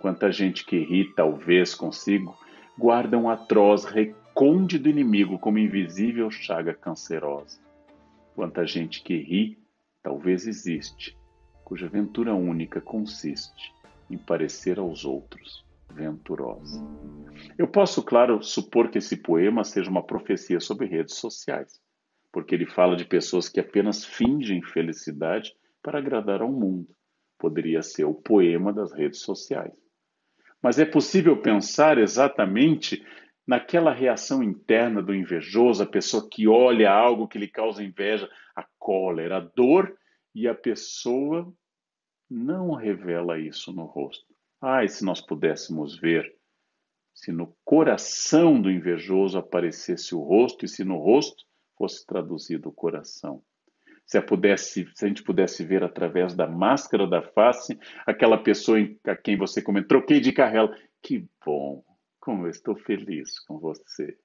Quanta 0.00 0.32
gente 0.32 0.64
que 0.64 0.78
ri 0.78 1.12
talvez 1.14 1.74
consigo 1.74 2.34
guarda 2.78 3.18
um 3.18 3.28
atroz 3.28 3.84
do 3.84 4.88
inimigo 4.88 5.38
como 5.38 5.58
invisível 5.58 6.30
chaga 6.30 6.72
cancerosa. 6.72 7.60
Quanta 8.34 8.66
gente 8.66 9.02
que 9.02 9.14
ri, 9.18 9.58
talvez 10.02 10.46
existe, 10.46 11.18
cuja 11.64 11.86
ventura 11.86 12.34
única 12.34 12.80
consiste 12.80 13.74
em 14.10 14.16
parecer 14.16 14.78
aos 14.78 15.04
outros 15.04 15.62
venturosa. 15.90 16.82
Eu 17.58 17.68
posso, 17.68 18.02
claro, 18.02 18.42
supor 18.42 18.88
que 18.88 18.98
esse 18.98 19.18
poema 19.18 19.64
seja 19.64 19.90
uma 19.90 20.02
profecia 20.02 20.60
sobre 20.60 20.86
redes 20.86 21.16
sociais, 21.16 21.78
porque 22.32 22.54
ele 22.54 22.66
fala 22.66 22.96
de 22.96 23.04
pessoas 23.04 23.50
que 23.50 23.60
apenas 23.60 24.02
fingem 24.02 24.62
felicidade 24.62 25.54
para 25.82 25.98
agradar 25.98 26.40
ao 26.40 26.50
mundo. 26.50 26.95
Poderia 27.38 27.82
ser 27.82 28.04
o 28.04 28.14
poema 28.14 28.72
das 28.72 28.92
redes 28.92 29.20
sociais. 29.20 29.74
Mas 30.62 30.78
é 30.78 30.84
possível 30.84 31.40
pensar 31.40 31.98
exatamente 31.98 33.04
naquela 33.46 33.92
reação 33.92 34.42
interna 34.42 35.02
do 35.02 35.14
invejoso, 35.14 35.82
a 35.82 35.86
pessoa 35.86 36.28
que 36.28 36.48
olha 36.48 36.90
algo 36.90 37.28
que 37.28 37.38
lhe 37.38 37.46
causa 37.46 37.84
inveja, 37.84 38.28
a 38.54 38.66
cólera, 38.78 39.36
a 39.36 39.40
dor, 39.40 39.96
e 40.34 40.48
a 40.48 40.54
pessoa 40.54 41.50
não 42.28 42.74
revela 42.74 43.38
isso 43.38 43.72
no 43.72 43.84
rosto. 43.84 44.26
Ai, 44.60 44.88
se 44.88 45.04
nós 45.04 45.20
pudéssemos 45.20 45.98
ver, 45.98 46.34
se 47.14 47.32
no 47.32 47.56
coração 47.64 48.60
do 48.60 48.70
invejoso 48.70 49.38
aparecesse 49.38 50.14
o 50.14 50.20
rosto 50.20 50.64
e 50.64 50.68
se 50.68 50.84
no 50.84 50.98
rosto 50.98 51.44
fosse 51.76 52.04
traduzido 52.04 52.68
o 52.68 52.72
coração. 52.72 53.42
Se 54.06 54.16
a, 54.16 54.22
pudesse, 54.22 54.88
se 54.94 55.04
a 55.04 55.08
gente 55.08 55.22
pudesse 55.22 55.64
ver 55.64 55.82
através 55.82 56.34
da 56.34 56.46
máscara 56.46 57.06
da 57.08 57.22
face 57.22 57.78
aquela 58.06 58.38
pessoa 58.38 58.78
a 59.04 59.16
quem 59.16 59.36
você 59.36 59.60
comentou, 59.60 59.98
troquei 59.98 60.20
de 60.20 60.32
carrela, 60.32 60.74
que 61.02 61.28
bom, 61.44 61.84
como 62.20 62.46
eu 62.46 62.50
estou 62.50 62.76
feliz 62.76 63.40
com 63.40 63.58
você. 63.58 64.16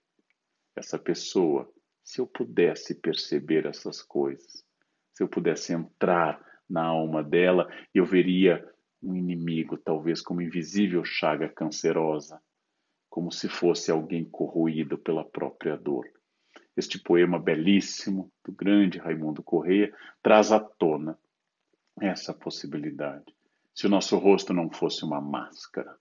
Essa 0.76 1.00
pessoa, 1.00 1.68
se 2.04 2.22
eu 2.22 2.28
pudesse 2.28 2.96
perceber 2.96 3.66
essas 3.66 4.02
coisas, 4.04 4.64
se 5.14 5.24
eu 5.24 5.28
pudesse 5.28 5.74
entrar 5.74 6.40
na 6.70 6.86
alma 6.86 7.24
dela, 7.24 7.68
eu 7.94 8.06
veria 8.06 8.64
um 9.02 9.16
inimigo, 9.16 9.78
talvez 9.78 10.22
como 10.22 10.42
invisível 10.42 11.04
chaga 11.04 11.50
cancerosa, 11.50 12.40
como 13.10 13.32
se 13.32 13.50
fosse 13.50 13.92
alguém 13.92 14.24
corroído 14.24 14.98
pela 14.98 15.26
própria 15.26 15.76
dor. 15.76 16.06
Este 16.82 16.98
poema 16.98 17.38
belíssimo 17.38 18.32
do 18.44 18.52
grande 18.52 18.98
Raimundo 18.98 19.44
Correia 19.44 19.94
traz 20.20 20.52
à 20.52 20.60
tona 20.60 21.16
essa 22.02 22.34
possibilidade. 22.34 23.36
Se 23.72 23.86
o 23.86 23.90
nosso 23.90 24.18
rosto 24.18 24.52
não 24.52 24.68
fosse 24.68 25.06
uma 25.06 25.22
máscara, 25.22 25.96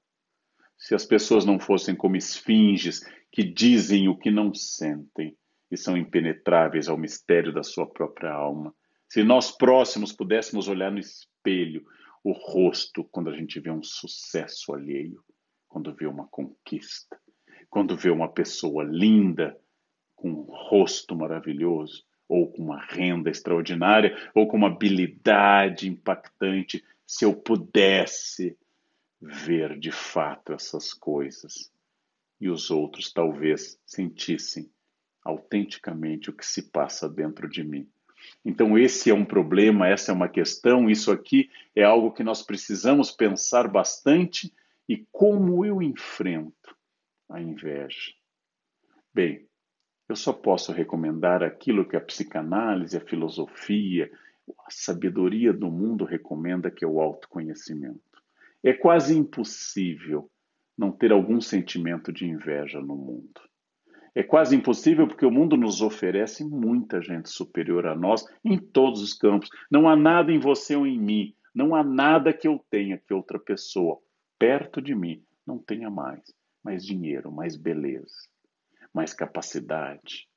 se 0.79 0.95
as 0.95 1.05
pessoas 1.05 1.45
não 1.45 1.61
fossem 1.61 1.95
como 1.95 2.17
esfinges 2.17 3.07
que 3.31 3.43
dizem 3.45 4.09
o 4.09 4.17
que 4.17 4.31
não 4.31 4.55
sentem 4.55 5.37
e 5.71 5.77
são 5.77 5.99
impenetráveis 5.99 6.89
ao 6.89 6.97
mistério 6.97 7.53
da 7.53 7.63
sua 7.63 7.87
própria 7.87 8.33
alma. 8.33 8.75
Se 9.07 9.23
nós 9.23 9.51
próximos 9.51 10.15
pudéssemos 10.15 10.67
olhar 10.67 10.91
no 10.91 10.99
espelho 10.99 11.85
o 12.25 12.33
rosto 12.33 13.05
quando 13.05 13.29
a 13.29 13.37
gente 13.37 13.61
vê 13.61 13.71
um 13.71 13.83
sucesso 13.83 14.73
alheio, 14.73 15.23
quando 15.69 15.95
vê 15.95 16.07
uma 16.07 16.27
conquista, 16.29 17.21
quando 17.69 17.99
vê 17.99 18.09
uma 18.09 18.33
pessoa 18.33 18.83
linda, 18.83 19.60
com 20.21 20.31
um 20.31 20.43
rosto 20.43 21.17
maravilhoso, 21.17 22.05
ou 22.29 22.53
com 22.53 22.63
uma 22.63 22.81
renda 22.81 23.31
extraordinária, 23.31 24.17
ou 24.35 24.47
com 24.47 24.59
uma 24.59 24.69
habilidade 24.69 25.89
impactante, 25.89 26.85
se 27.07 27.25
eu 27.25 27.35
pudesse 27.35 28.57
ver 29.21 29.79
de 29.79 29.91
fato 29.91 30.53
essas 30.53 30.93
coisas 30.93 31.73
e 32.41 32.49
os 32.49 32.71
outros 32.71 33.13
talvez 33.13 33.79
sentissem 33.85 34.71
autenticamente 35.25 36.31
o 36.31 36.33
que 36.33 36.47
se 36.47 36.71
passa 36.71 37.09
dentro 37.09 37.49
de 37.49 37.65
mim. 37.65 37.89
Então, 38.45 38.79
esse 38.79 39.11
é 39.11 39.15
um 39.15 39.25
problema, 39.25 39.89
essa 39.89 40.13
é 40.13 40.15
uma 40.15 40.29
questão, 40.29 40.89
isso 40.89 41.11
aqui 41.11 41.51
é 41.75 41.83
algo 41.83 42.13
que 42.13 42.23
nós 42.23 42.43
precisamos 42.43 43.11
pensar 43.11 43.67
bastante 43.67 44.55
e 44.89 45.07
como 45.11 45.65
eu 45.65 45.83
enfrento 45.83 46.77
a 47.29 47.41
inveja. 47.41 48.13
Bem, 49.13 49.50
eu 50.11 50.17
só 50.17 50.33
posso 50.33 50.73
recomendar 50.73 51.43
aquilo 51.43 51.89
que 51.89 51.97
a 51.97 52.01
psicanálise, 52.01 52.97
a 52.97 53.01
filosofia, 53.01 54.11
a 54.67 54.71
sabedoria 54.71 55.53
do 55.53 55.71
mundo 55.71 56.05
recomenda, 56.05 56.71
que 56.71 56.85
é 56.85 56.89
o 56.89 57.01
autoconhecimento. 57.01 58.01
É 58.63 58.73
quase 58.73 59.17
impossível 59.17 60.31
não 60.77 60.91
ter 60.91 61.13
algum 61.13 61.41
sentimento 61.41 62.13
de 62.13 62.27
inveja 62.27 62.81
no 62.81 62.97
mundo. 62.97 63.41
É 64.15 64.23
quase 64.23 64.57
impossível 64.57 65.07
porque 65.07 65.25
o 65.25 65.31
mundo 65.31 65.57
nos 65.57 65.81
oferece 65.81 66.45
muita 66.45 67.01
gente 67.01 67.31
superior 67.31 67.87
a 67.87 67.95
nós 67.95 68.25
em 68.45 68.59
todos 68.59 69.01
os 69.01 69.15
campos. 69.15 69.49
Não 69.71 69.89
há 69.89 69.95
nada 69.95 70.33
em 70.33 70.41
você 70.41 70.75
ou 70.75 70.87
em 70.87 70.99
mim, 70.99 71.35
não 71.55 71.75
há 71.75 71.85
nada 71.85 72.33
que 72.33 72.49
eu 72.49 72.59
tenha 72.69 72.99
que 72.99 73.15
outra 73.15 73.39
pessoa 73.39 73.99
perto 74.39 74.83
de 74.83 74.95
mim 74.95 75.23
não 75.47 75.59
tenha 75.59 75.89
mais. 75.89 76.21
Mais 76.65 76.85
dinheiro, 76.85 77.31
mais 77.31 77.57
beleza, 77.57 78.29
mais 78.93 79.15
capacidade, 79.15 80.29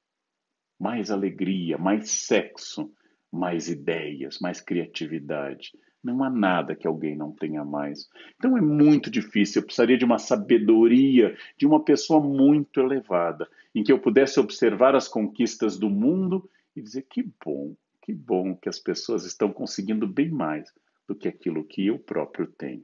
mais 0.79 1.11
alegria, 1.11 1.77
mais 1.77 2.09
sexo, 2.09 2.91
mais 3.31 3.67
ideias, 3.67 4.39
mais 4.39 4.61
criatividade. 4.61 5.71
Não 6.03 6.23
há 6.23 6.29
nada 6.29 6.75
que 6.75 6.85
alguém 6.85 7.15
não 7.15 7.31
tenha 7.31 7.63
mais. 7.63 8.07
Então 8.35 8.57
é 8.57 8.61
muito 8.61 9.09
difícil. 9.09 9.61
Eu 9.61 9.65
precisaria 9.65 9.97
de 9.97 10.05
uma 10.05 10.19
sabedoria 10.19 11.35
de 11.57 11.65
uma 11.65 11.83
pessoa 11.83 12.21
muito 12.21 12.79
elevada, 12.79 13.47
em 13.73 13.83
que 13.83 13.91
eu 13.91 13.99
pudesse 13.99 14.39
observar 14.39 14.95
as 14.95 15.07
conquistas 15.07 15.79
do 15.79 15.89
mundo 15.89 16.49
e 16.75 16.81
dizer 16.81 17.03
que 17.09 17.23
bom, 17.43 17.75
que 18.01 18.13
bom 18.13 18.55
que 18.55 18.67
as 18.67 18.79
pessoas 18.79 19.25
estão 19.25 19.51
conseguindo 19.51 20.05
bem 20.05 20.29
mais 20.29 20.69
do 21.07 21.15
que 21.15 21.27
aquilo 21.27 21.63
que 21.63 21.87
eu 21.87 21.97
próprio 21.97 22.47
tenho. 22.47 22.83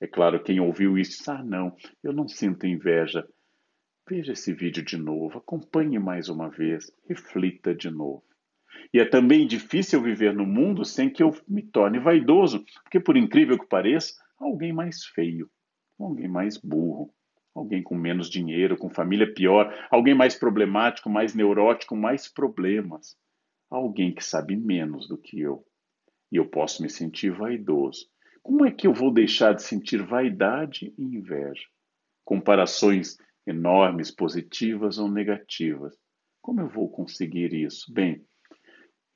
É 0.00 0.06
claro, 0.06 0.42
quem 0.42 0.60
ouviu 0.60 0.98
isso 0.98 1.30
ah, 1.30 1.42
não, 1.42 1.74
eu 2.02 2.12
não 2.12 2.26
sinto 2.26 2.66
inveja. 2.66 3.26
Veja 4.08 4.32
esse 4.32 4.52
vídeo 4.52 4.84
de 4.84 4.98
novo, 4.98 5.38
acompanhe 5.38 5.98
mais 5.98 6.28
uma 6.28 6.50
vez, 6.50 6.92
reflita 7.08 7.74
de 7.74 7.90
novo. 7.90 8.22
E 8.92 9.00
é 9.00 9.04
também 9.04 9.46
difícil 9.46 10.02
viver 10.02 10.34
no 10.34 10.44
mundo 10.44 10.84
sem 10.84 11.08
que 11.08 11.22
eu 11.22 11.34
me 11.48 11.62
torne 11.62 11.98
vaidoso, 11.98 12.62
porque, 12.82 13.00
por 13.00 13.16
incrível 13.16 13.58
que 13.58 13.66
pareça, 13.66 14.12
alguém 14.38 14.74
mais 14.74 15.06
feio, 15.06 15.48
alguém 15.98 16.28
mais 16.28 16.58
burro, 16.58 17.14
alguém 17.54 17.82
com 17.82 17.96
menos 17.96 18.28
dinheiro, 18.28 18.76
com 18.76 18.90
família 18.90 19.32
pior, 19.32 19.72
alguém 19.90 20.14
mais 20.14 20.34
problemático, 20.34 21.08
mais 21.08 21.34
neurótico, 21.34 21.96
mais 21.96 22.28
problemas, 22.28 23.16
alguém 23.70 24.14
que 24.14 24.22
sabe 24.22 24.54
menos 24.54 25.08
do 25.08 25.16
que 25.16 25.40
eu. 25.40 25.64
E 26.30 26.36
eu 26.36 26.46
posso 26.46 26.82
me 26.82 26.90
sentir 26.90 27.30
vaidoso. 27.30 28.06
Como 28.42 28.66
é 28.66 28.70
que 28.70 28.86
eu 28.86 28.92
vou 28.92 29.10
deixar 29.10 29.54
de 29.54 29.62
sentir 29.62 30.02
vaidade 30.02 30.92
e 30.98 31.02
inveja? 31.02 31.64
Comparações 32.22 33.16
enormes, 33.46 34.10
positivas 34.10 34.98
ou 34.98 35.10
negativas. 35.10 35.96
Como 36.40 36.60
eu 36.60 36.68
vou 36.68 36.88
conseguir 36.90 37.52
isso? 37.54 37.92
Bem, 37.92 38.24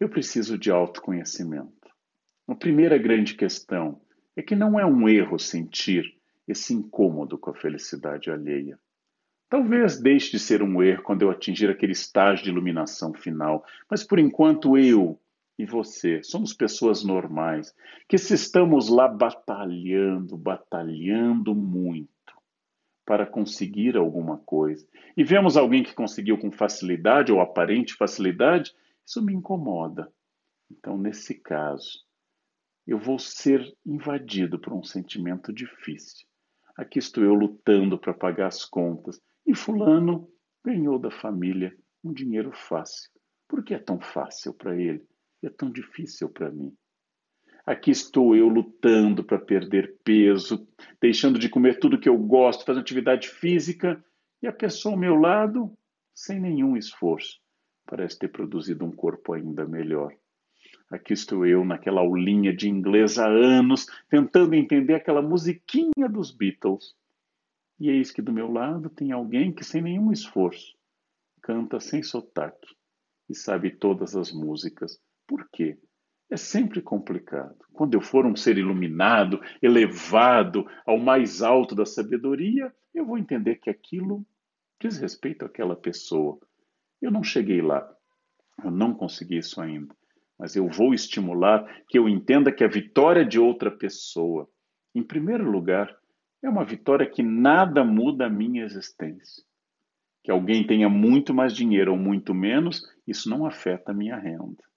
eu 0.00 0.08
preciso 0.08 0.56
de 0.56 0.70
autoconhecimento. 0.70 1.72
A 2.46 2.54
primeira 2.54 2.96
grande 2.96 3.34
questão 3.34 4.00
é 4.36 4.42
que 4.42 4.56
não 4.56 4.78
é 4.78 4.86
um 4.86 5.08
erro 5.08 5.38
sentir 5.38 6.04
esse 6.46 6.72
incômodo 6.72 7.36
com 7.36 7.50
a 7.50 7.54
felicidade 7.54 8.30
alheia. 8.30 8.78
Talvez 9.50 10.00
deixe 10.00 10.30
de 10.30 10.38
ser 10.38 10.62
um 10.62 10.82
erro 10.82 11.02
quando 11.02 11.22
eu 11.22 11.30
atingir 11.30 11.68
aquele 11.70 11.92
estágio 11.92 12.44
de 12.44 12.50
iluminação 12.50 13.12
final, 13.14 13.64
mas 13.90 14.04
por 14.04 14.18
enquanto 14.18 14.76
eu 14.78 15.20
e 15.58 15.66
você 15.66 16.22
somos 16.22 16.54
pessoas 16.54 17.02
normais, 17.02 17.74
que 18.08 18.16
se 18.16 18.34
estamos 18.34 18.88
lá 18.88 19.08
batalhando, 19.08 20.36
batalhando 20.36 21.54
muito 21.54 22.17
para 23.08 23.24
conseguir 23.24 23.96
alguma 23.96 24.36
coisa, 24.36 24.86
e 25.16 25.24
vemos 25.24 25.56
alguém 25.56 25.82
que 25.82 25.94
conseguiu 25.94 26.36
com 26.36 26.52
facilidade 26.52 27.32
ou 27.32 27.40
aparente 27.40 27.94
facilidade, 27.94 28.74
isso 29.02 29.24
me 29.24 29.32
incomoda. 29.32 30.12
Então, 30.70 30.98
nesse 30.98 31.34
caso, 31.40 32.04
eu 32.86 32.98
vou 32.98 33.18
ser 33.18 33.66
invadido 33.86 34.58
por 34.60 34.74
um 34.74 34.82
sentimento 34.82 35.50
difícil. 35.54 36.26
Aqui 36.76 36.98
estou 36.98 37.24
eu 37.24 37.32
lutando 37.32 37.98
para 37.98 38.12
pagar 38.12 38.48
as 38.48 38.66
contas 38.66 39.18
e 39.46 39.54
Fulano 39.54 40.28
ganhou 40.62 40.98
da 40.98 41.10
família 41.10 41.74
um 42.04 42.12
dinheiro 42.12 42.52
fácil. 42.52 43.10
Por 43.48 43.64
que 43.64 43.72
é 43.72 43.78
tão 43.78 43.98
fácil 43.98 44.52
para 44.52 44.76
ele? 44.76 45.02
é 45.46 45.48
tão 45.48 45.70
difícil 45.70 46.28
para 46.28 46.50
mim. 46.50 46.76
Aqui 47.68 47.90
estou 47.90 48.34
eu 48.34 48.48
lutando 48.48 49.22
para 49.22 49.38
perder 49.38 49.98
peso, 50.02 50.66
deixando 50.98 51.38
de 51.38 51.50
comer 51.50 51.78
tudo 51.78 52.00
que 52.00 52.08
eu 52.08 52.16
gosto, 52.16 52.64
fazendo 52.64 52.80
atividade 52.80 53.28
física, 53.28 54.02
e 54.42 54.46
a 54.46 54.52
pessoa 54.54 54.94
ao 54.94 54.98
meu 54.98 55.14
lado, 55.14 55.76
sem 56.14 56.40
nenhum 56.40 56.78
esforço, 56.78 57.38
parece 57.84 58.18
ter 58.18 58.28
produzido 58.28 58.86
um 58.86 58.90
corpo 58.90 59.34
ainda 59.34 59.66
melhor. 59.66 60.16
Aqui 60.90 61.12
estou 61.12 61.44
eu 61.44 61.62
naquela 61.62 62.00
aulinha 62.00 62.56
de 62.56 62.70
inglês 62.70 63.18
há 63.18 63.28
anos, 63.28 63.84
tentando 64.08 64.54
entender 64.54 64.94
aquela 64.94 65.20
musiquinha 65.20 66.08
dos 66.10 66.34
Beatles. 66.34 66.94
E 67.78 67.90
eis 67.90 68.10
que 68.10 68.22
do 68.22 68.32
meu 68.32 68.50
lado 68.50 68.88
tem 68.88 69.12
alguém 69.12 69.52
que, 69.52 69.62
sem 69.62 69.82
nenhum 69.82 70.10
esforço, 70.10 70.74
canta 71.42 71.78
sem 71.80 72.02
sotaque 72.02 72.74
e 73.28 73.34
sabe 73.34 73.70
todas 73.70 74.16
as 74.16 74.32
músicas 74.32 74.98
por 75.26 75.46
quê? 75.52 75.78
É 76.30 76.36
sempre 76.36 76.82
complicado. 76.82 77.56
Quando 77.72 77.94
eu 77.94 78.02
for 78.02 78.26
um 78.26 78.36
ser 78.36 78.58
iluminado, 78.58 79.40
elevado 79.62 80.66
ao 80.84 80.98
mais 80.98 81.40
alto 81.42 81.74
da 81.74 81.86
sabedoria, 81.86 82.72
eu 82.94 83.06
vou 83.06 83.16
entender 83.16 83.56
que 83.56 83.70
aquilo 83.70 84.26
diz 84.80 84.98
respeito 84.98 85.44
àquela 85.44 85.74
pessoa. 85.74 86.38
Eu 87.00 87.10
não 87.10 87.22
cheguei 87.22 87.62
lá, 87.62 87.88
eu 88.62 88.70
não 88.70 88.92
consegui 88.92 89.38
isso 89.38 89.60
ainda, 89.60 89.94
mas 90.38 90.54
eu 90.54 90.68
vou 90.68 90.92
estimular 90.92 91.64
que 91.88 91.98
eu 91.98 92.08
entenda 92.08 92.52
que 92.52 92.64
a 92.64 92.68
vitória 92.68 93.24
de 93.24 93.38
outra 93.38 93.70
pessoa, 93.70 94.48
em 94.94 95.02
primeiro 95.02 95.50
lugar, 95.50 95.96
é 96.42 96.48
uma 96.48 96.64
vitória 96.64 97.08
que 97.08 97.22
nada 97.22 97.82
muda 97.84 98.26
a 98.26 98.30
minha 98.30 98.64
existência. 98.64 99.42
Que 100.22 100.30
alguém 100.30 100.66
tenha 100.66 100.88
muito 100.88 101.32
mais 101.32 101.54
dinheiro 101.54 101.92
ou 101.92 101.98
muito 101.98 102.34
menos, 102.34 102.82
isso 103.06 103.30
não 103.30 103.46
afeta 103.46 103.92
a 103.92 103.94
minha 103.94 104.16
renda. 104.16 104.67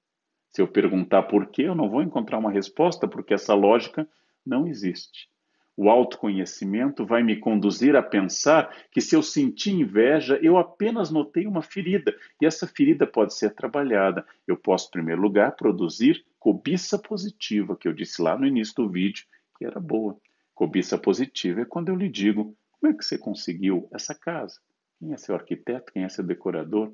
Se 0.51 0.61
eu 0.61 0.67
perguntar 0.67 1.23
por 1.23 1.47
quê, 1.47 1.63
eu 1.63 1.75
não 1.75 1.89
vou 1.89 2.01
encontrar 2.01 2.37
uma 2.37 2.51
resposta, 2.51 3.07
porque 3.07 3.33
essa 3.33 3.53
lógica 3.53 4.07
não 4.45 4.67
existe. 4.67 5.29
O 5.77 5.89
autoconhecimento 5.89 7.05
vai 7.05 7.23
me 7.23 7.37
conduzir 7.37 7.95
a 7.95 8.03
pensar 8.03 8.75
que 8.91 8.99
se 8.99 9.15
eu 9.15 9.23
senti 9.23 9.71
inveja, 9.71 10.37
eu 10.41 10.57
apenas 10.57 11.09
notei 11.09 11.47
uma 11.47 11.61
ferida, 11.61 12.13
e 12.41 12.45
essa 12.45 12.67
ferida 12.67 13.07
pode 13.07 13.33
ser 13.33 13.55
trabalhada. 13.55 14.25
Eu 14.45 14.57
posso, 14.57 14.89
em 14.89 14.91
primeiro 14.91 15.21
lugar, 15.21 15.55
produzir 15.55 16.25
cobiça 16.37 16.99
positiva, 16.99 17.77
que 17.77 17.87
eu 17.87 17.93
disse 17.93 18.21
lá 18.21 18.37
no 18.37 18.45
início 18.45 18.75
do 18.75 18.89
vídeo, 18.89 19.25
que 19.57 19.65
era 19.65 19.79
boa. 19.79 20.17
Cobiça 20.53 20.97
positiva 20.97 21.61
é 21.61 21.65
quando 21.65 21.89
eu 21.89 21.95
lhe 21.95 22.09
digo: 22.09 22.55
como 22.79 22.91
é 22.91 22.95
que 22.95 23.05
você 23.05 23.17
conseguiu 23.17 23.87
essa 23.93 24.13
casa? 24.13 24.59
Quem 24.99 25.13
é 25.13 25.17
seu 25.17 25.33
arquiteto? 25.33 25.93
Quem 25.93 26.03
é 26.03 26.09
seu 26.09 26.23
decorador? 26.23 26.91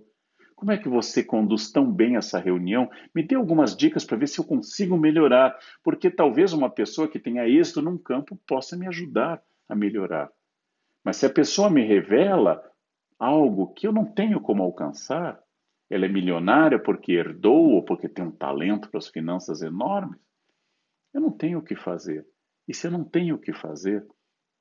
Como 0.58 0.72
é 0.72 0.78
que 0.78 0.90
você 0.90 1.24
conduz 1.24 1.72
tão 1.72 1.90
bem 1.94 2.16
essa 2.16 2.40
reunião? 2.40 2.90
Me 3.14 3.22
dê 3.22 3.36
algumas 3.36 3.78
dicas 3.78 4.04
para 4.04 4.18
ver 4.18 4.28
se 4.28 4.40
eu 4.40 4.44
consigo 4.44 4.98
melhorar, 4.98 5.56
porque 5.84 6.10
talvez 6.10 6.52
uma 6.52 6.68
pessoa 6.68 7.08
que 7.08 7.20
tenha 7.20 7.48
êxito 7.48 7.80
num 7.80 7.96
campo 7.96 8.36
possa 8.48 8.76
me 8.76 8.88
ajudar 8.88 9.40
a 9.70 9.76
melhorar. 9.76 10.32
Mas 11.06 11.18
se 11.18 11.28
a 11.28 11.30
pessoa 11.30 11.70
me 11.70 11.86
revela 11.86 12.60
algo 13.20 13.72
que 13.72 13.86
eu 13.86 13.92
não 13.92 14.04
tenho 14.04 14.42
como 14.42 14.64
alcançar, 14.64 15.40
ela 15.92 16.06
é 16.06 16.10
milionária 16.10 16.82
porque 16.82 17.12
herdou 17.12 17.74
ou 17.74 17.86
porque 17.86 18.10
tem 18.10 18.26
um 18.26 18.32
talento 18.32 18.90
para 18.90 18.98
as 18.98 19.10
finanças 19.10 19.62
enormes, 19.62 20.20
eu 21.14 21.22
não 21.22 21.30
tenho 21.30 21.60
o 21.60 21.64
que 21.64 21.76
fazer. 21.76 22.26
E 22.68 22.74
se 22.74 22.88
eu 22.88 22.92
não 22.92 23.04
tenho 23.04 23.36
o 23.36 23.40
que 23.40 23.54
fazer, 23.54 24.04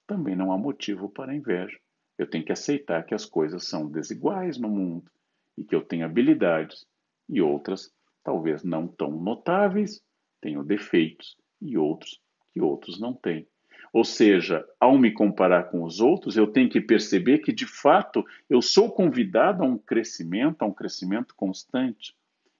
também 0.06 0.36
não 0.36 0.52
há 0.52 0.58
motivo 0.58 1.08
para 1.08 1.34
inveja. 1.34 1.78
Eu 2.18 2.28
tenho 2.28 2.44
que 2.44 2.52
aceitar 2.52 3.02
que 3.06 3.14
as 3.14 3.24
coisas 3.24 3.66
são 3.66 3.90
desiguais 3.90 4.58
no 4.58 4.68
mundo 4.68 5.10
e 5.56 5.64
que 5.64 5.74
eu 5.74 5.82
tenho 5.82 6.04
habilidades, 6.04 6.86
e 7.28 7.40
outras 7.40 7.92
talvez 8.22 8.64
não 8.64 8.88
tão 8.88 9.10
notáveis, 9.10 10.02
tenho 10.40 10.64
defeitos, 10.64 11.36
e 11.60 11.78
outros 11.78 12.20
que 12.52 12.60
outros 12.60 13.00
não 13.00 13.14
têm. 13.14 13.46
Ou 13.92 14.04
seja, 14.04 14.66
ao 14.80 14.98
me 14.98 15.12
comparar 15.12 15.70
com 15.70 15.82
os 15.82 16.00
outros, 16.00 16.36
eu 16.36 16.46
tenho 16.46 16.68
que 16.68 16.80
perceber 16.80 17.38
que, 17.38 17.52
de 17.52 17.66
fato, 17.66 18.24
eu 18.48 18.60
sou 18.60 18.90
convidado 18.92 19.62
a 19.62 19.66
um 19.66 19.78
crescimento, 19.78 20.62
a 20.62 20.66
um 20.66 20.72
crescimento 20.72 21.34
constante. 21.34 22.14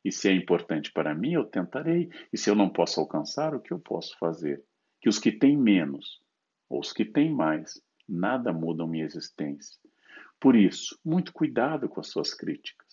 E 0.04 0.12
se 0.12 0.28
é 0.28 0.32
importante 0.32 0.92
para 0.92 1.14
mim, 1.14 1.32
eu 1.32 1.44
tentarei. 1.44 2.08
E 2.32 2.38
se 2.38 2.48
eu 2.48 2.54
não 2.54 2.68
posso 2.70 3.00
alcançar, 3.00 3.54
o 3.54 3.60
que 3.60 3.72
eu 3.72 3.78
posso 3.78 4.16
fazer? 4.18 4.62
Que 5.00 5.08
os 5.08 5.18
que 5.18 5.32
têm 5.32 5.56
menos, 5.56 6.22
ou 6.68 6.80
os 6.80 6.92
que 6.92 7.04
têm 7.04 7.30
mais, 7.30 7.82
nada 8.08 8.52
mudam 8.52 8.86
minha 8.86 9.04
existência. 9.04 9.76
Por 10.40 10.54
isso, 10.54 10.98
muito 11.04 11.32
cuidado 11.32 11.88
com 11.88 12.00
as 12.00 12.08
suas 12.08 12.34
críticas. 12.34 12.86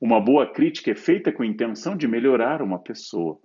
Uma 0.00 0.20
boa 0.20 0.52
crítica 0.52 0.90
é 0.90 0.94
feita 0.94 1.32
com 1.32 1.42
a 1.42 1.46
intenção 1.46 1.96
de 1.96 2.06
melhorar 2.06 2.62
uma 2.62 2.78
pessoa. 2.78 3.40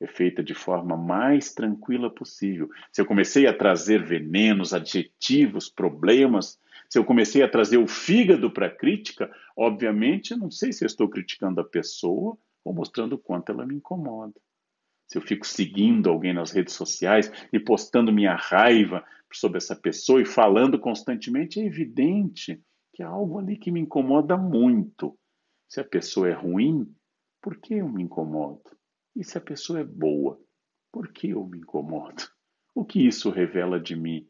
É 0.00 0.06
feita 0.06 0.42
de 0.42 0.54
forma 0.54 0.96
mais 0.96 1.52
tranquila 1.52 2.08
possível. 2.08 2.68
Se 2.92 3.00
eu 3.00 3.06
comecei 3.06 3.46
a 3.46 3.56
trazer 3.56 4.04
venenos, 4.04 4.72
adjetivos, 4.72 5.68
problemas, 5.68 6.58
se 6.88 6.98
eu 6.98 7.04
comecei 7.04 7.42
a 7.42 7.48
trazer 7.48 7.78
o 7.78 7.88
fígado 7.88 8.50
para 8.50 8.66
a 8.66 8.74
crítica, 8.74 9.30
obviamente 9.56 10.30
eu 10.30 10.38
não 10.38 10.50
sei 10.50 10.72
se 10.72 10.84
eu 10.84 10.86
estou 10.86 11.08
criticando 11.08 11.60
a 11.60 11.64
pessoa 11.64 12.38
ou 12.64 12.72
mostrando 12.72 13.14
o 13.14 13.18
quanto 13.18 13.50
ela 13.50 13.66
me 13.66 13.74
incomoda. 13.74 14.34
Se 15.08 15.18
eu 15.18 15.22
fico 15.22 15.46
seguindo 15.46 16.10
alguém 16.10 16.32
nas 16.32 16.52
redes 16.52 16.74
sociais 16.74 17.32
e 17.52 17.58
postando 17.58 18.12
minha 18.12 18.34
raiva 18.34 19.04
sobre 19.32 19.58
essa 19.58 19.74
pessoa 19.74 20.20
e 20.20 20.24
falando 20.24 20.78
constantemente, 20.78 21.60
é 21.60 21.64
evidente 21.64 22.60
que 22.98 23.02
há 23.04 23.08
algo 23.08 23.38
ali 23.38 23.56
que 23.56 23.70
me 23.70 23.78
incomoda 23.78 24.36
muito. 24.36 25.16
Se 25.68 25.80
a 25.80 25.84
pessoa 25.84 26.28
é 26.28 26.32
ruim, 26.32 26.92
por 27.40 27.56
que 27.56 27.74
eu 27.74 27.88
me 27.88 28.02
incomodo? 28.02 28.76
E 29.14 29.22
se 29.22 29.38
a 29.38 29.40
pessoa 29.40 29.78
é 29.78 29.84
boa, 29.84 30.36
por 30.90 31.12
que 31.12 31.30
eu 31.30 31.46
me 31.46 31.58
incomodo? 31.58 32.24
O 32.74 32.84
que 32.84 33.06
isso 33.06 33.30
revela 33.30 33.78
de 33.78 33.94
mim? 33.94 34.26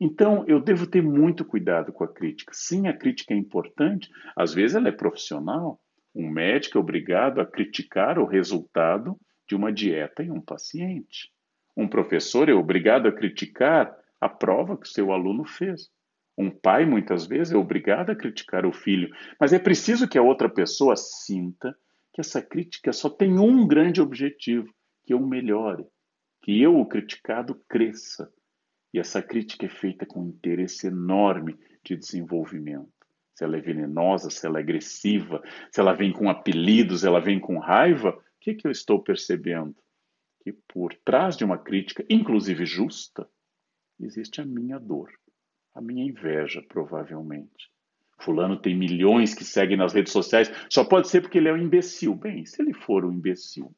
Então, 0.00 0.44
eu 0.48 0.60
devo 0.60 0.84
ter 0.84 1.00
muito 1.00 1.44
cuidado 1.44 1.92
com 1.92 2.02
a 2.02 2.12
crítica. 2.12 2.50
Sim, 2.52 2.88
a 2.88 2.92
crítica 2.92 3.34
é 3.34 3.36
importante, 3.36 4.10
às 4.34 4.52
vezes 4.52 4.74
ela 4.74 4.88
é 4.88 4.92
profissional. 4.92 5.80
Um 6.12 6.28
médico 6.28 6.76
é 6.76 6.80
obrigado 6.80 7.40
a 7.40 7.46
criticar 7.46 8.18
o 8.18 8.26
resultado 8.26 9.16
de 9.48 9.54
uma 9.54 9.72
dieta 9.72 10.24
em 10.24 10.32
um 10.32 10.40
paciente. 10.40 11.30
Um 11.76 11.86
professor 11.86 12.48
é 12.48 12.52
obrigado 12.52 13.06
a 13.06 13.12
criticar 13.12 13.96
a 14.20 14.28
prova 14.28 14.76
que 14.76 14.88
seu 14.88 15.12
aluno 15.12 15.44
fez. 15.44 15.88
Um 16.38 16.50
pai, 16.50 16.86
muitas 16.86 17.26
vezes, 17.26 17.52
é 17.52 17.56
obrigado 17.56 18.10
a 18.10 18.14
criticar 18.14 18.64
o 18.64 18.72
filho, 18.72 19.12
mas 19.40 19.52
é 19.52 19.58
preciso 19.58 20.08
que 20.08 20.16
a 20.16 20.22
outra 20.22 20.48
pessoa 20.48 20.94
sinta 20.94 21.76
que 22.12 22.20
essa 22.20 22.40
crítica 22.40 22.92
só 22.92 23.10
tem 23.10 23.36
um 23.40 23.66
grande 23.66 24.00
objetivo: 24.00 24.72
que 25.04 25.12
eu 25.12 25.18
melhore, 25.18 25.84
que 26.40 26.62
eu, 26.62 26.78
o 26.78 26.86
criticado, 26.86 27.60
cresça. 27.68 28.32
E 28.94 29.00
essa 29.00 29.20
crítica 29.20 29.66
é 29.66 29.68
feita 29.68 30.06
com 30.06 30.24
interesse 30.24 30.86
enorme 30.86 31.58
de 31.84 31.96
desenvolvimento. 31.96 32.88
Se 33.34 33.42
ela 33.44 33.56
é 33.56 33.60
venenosa, 33.60 34.30
se 34.30 34.46
ela 34.46 34.58
é 34.58 34.62
agressiva, 34.62 35.42
se 35.72 35.80
ela 35.80 35.92
vem 35.92 36.12
com 36.12 36.30
apelidos, 36.30 37.04
ela 37.04 37.20
vem 37.20 37.40
com 37.40 37.58
raiva, 37.58 38.10
o 38.10 38.22
que, 38.40 38.54
que 38.54 38.66
eu 38.66 38.70
estou 38.70 39.02
percebendo? 39.02 39.76
Que 40.42 40.52
por 40.52 40.94
trás 41.04 41.36
de 41.36 41.44
uma 41.44 41.58
crítica, 41.58 42.04
inclusive 42.08 42.64
justa, 42.64 43.28
existe 44.00 44.40
a 44.40 44.46
minha 44.46 44.78
dor, 44.78 45.10
a 45.74 45.80
minha 45.80 46.04
inveja, 46.04 46.62
provavelmente. 46.68 47.70
Fulano 48.20 48.60
tem 48.60 48.76
milhões 48.76 49.34
que 49.34 49.44
seguem 49.44 49.76
nas 49.76 49.92
redes 49.92 50.12
sociais, 50.12 50.50
só 50.68 50.84
pode 50.84 51.08
ser 51.08 51.20
porque 51.20 51.38
ele 51.38 51.48
é 51.48 51.52
um 51.52 51.58
imbecil. 51.58 52.14
Bem, 52.14 52.44
se 52.44 52.60
ele 52.60 52.74
for 52.74 53.04
um 53.04 53.12
imbecil, 53.12 53.74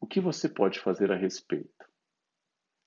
o 0.00 0.06
que 0.06 0.20
você 0.20 0.48
pode 0.48 0.80
fazer 0.80 1.12
a 1.12 1.16
respeito? 1.16 1.70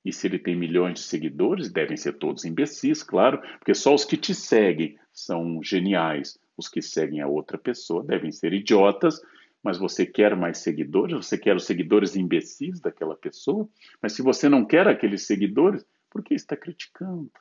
E 0.03 0.13
se 0.13 0.27
ele 0.27 0.39
tem 0.39 0.55
milhões 0.55 0.95
de 0.95 0.99
seguidores, 1.01 1.71
devem 1.71 1.97
ser 1.97 2.13
todos 2.13 2.45
imbecis, 2.45 3.03
claro, 3.03 3.41
porque 3.57 3.73
só 3.73 3.93
os 3.93 4.05
que 4.05 4.17
te 4.17 4.33
seguem 4.33 4.97
são 5.11 5.61
geniais. 5.61 6.39
Os 6.57 6.67
que 6.67 6.81
seguem 6.81 7.21
a 7.21 7.27
outra 7.27 7.57
pessoa 7.57 8.03
devem 8.03 8.31
ser 8.31 8.53
idiotas, 8.53 9.21
mas 9.63 9.77
você 9.77 10.05
quer 10.05 10.35
mais 10.35 10.59
seguidores? 10.59 11.15
Você 11.15 11.37
quer 11.37 11.55
os 11.55 11.65
seguidores 11.65 12.15
imbecis 12.15 12.79
daquela 12.79 13.15
pessoa? 13.15 13.69
Mas 14.01 14.13
se 14.13 14.21
você 14.21 14.47
não 14.47 14.65
quer 14.65 14.87
aqueles 14.87 15.25
seguidores, 15.25 15.85
por 16.09 16.23
que 16.23 16.33
está 16.33 16.55
criticando? 16.55 17.31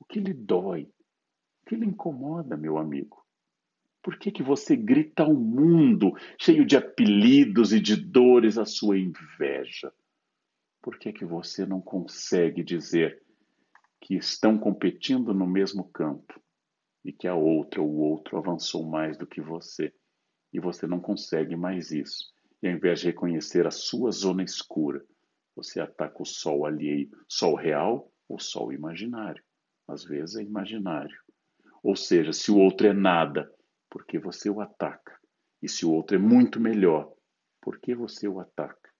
O 0.00 0.04
que 0.04 0.18
lhe 0.18 0.32
dói? 0.32 0.90
O 1.62 1.66
que 1.68 1.76
lhe 1.76 1.86
incomoda, 1.86 2.56
meu 2.56 2.78
amigo? 2.78 3.24
Por 4.02 4.18
que, 4.18 4.32
que 4.32 4.42
você 4.42 4.74
grita 4.74 5.22
ao 5.22 5.34
mundo, 5.34 6.12
cheio 6.40 6.64
de 6.64 6.76
apelidos 6.76 7.72
e 7.72 7.78
de 7.78 7.96
dores, 7.96 8.56
a 8.56 8.64
sua 8.64 8.98
inveja? 8.98 9.92
Por 10.82 10.98
que, 10.98 11.12
que 11.12 11.24
você 11.24 11.66
não 11.66 11.80
consegue 11.82 12.64
dizer 12.64 13.22
que 14.00 14.14
estão 14.14 14.58
competindo 14.58 15.34
no 15.34 15.46
mesmo 15.46 15.84
campo 15.90 16.40
e 17.04 17.12
que 17.12 17.28
a 17.28 17.34
outra 17.34 17.82
ou 17.82 17.90
o 17.90 17.98
outro 17.98 18.38
avançou 18.38 18.88
mais 18.88 19.18
do 19.18 19.26
que 19.26 19.42
você 19.42 19.92
e 20.50 20.58
você 20.58 20.86
não 20.86 20.98
consegue 20.98 21.54
mais 21.54 21.90
isso? 21.90 22.32
E 22.62 22.68
ao 22.68 22.74
invés 22.74 23.00
de 23.00 23.06
reconhecer 23.06 23.66
a 23.66 23.70
sua 23.70 24.10
zona 24.10 24.42
escura, 24.42 25.04
você 25.54 25.78
ataca 25.78 26.22
o 26.22 26.26
sol 26.26 26.64
alheio, 26.64 27.10
sol 27.28 27.54
real 27.54 28.10
ou 28.26 28.38
sol 28.38 28.72
imaginário. 28.72 29.44
Às 29.90 30.04
vezes 30.04 30.36
é 30.36 30.42
imaginário. 30.42 31.18
Ou 31.82 31.96
seja, 31.96 32.32
se 32.32 32.50
o 32.50 32.58
outro 32.58 32.86
é 32.86 32.92
nada, 32.92 33.50
por 33.88 34.04
que 34.04 34.18
você 34.18 34.48
o 34.48 34.60
ataca? 34.60 35.18
E 35.62 35.68
se 35.68 35.84
o 35.84 35.92
outro 35.92 36.16
é 36.16 36.18
muito 36.18 36.60
melhor, 36.60 37.12
por 37.60 37.78
que 37.78 37.94
você 37.94 38.28
o 38.28 38.40
ataca? 38.40 38.90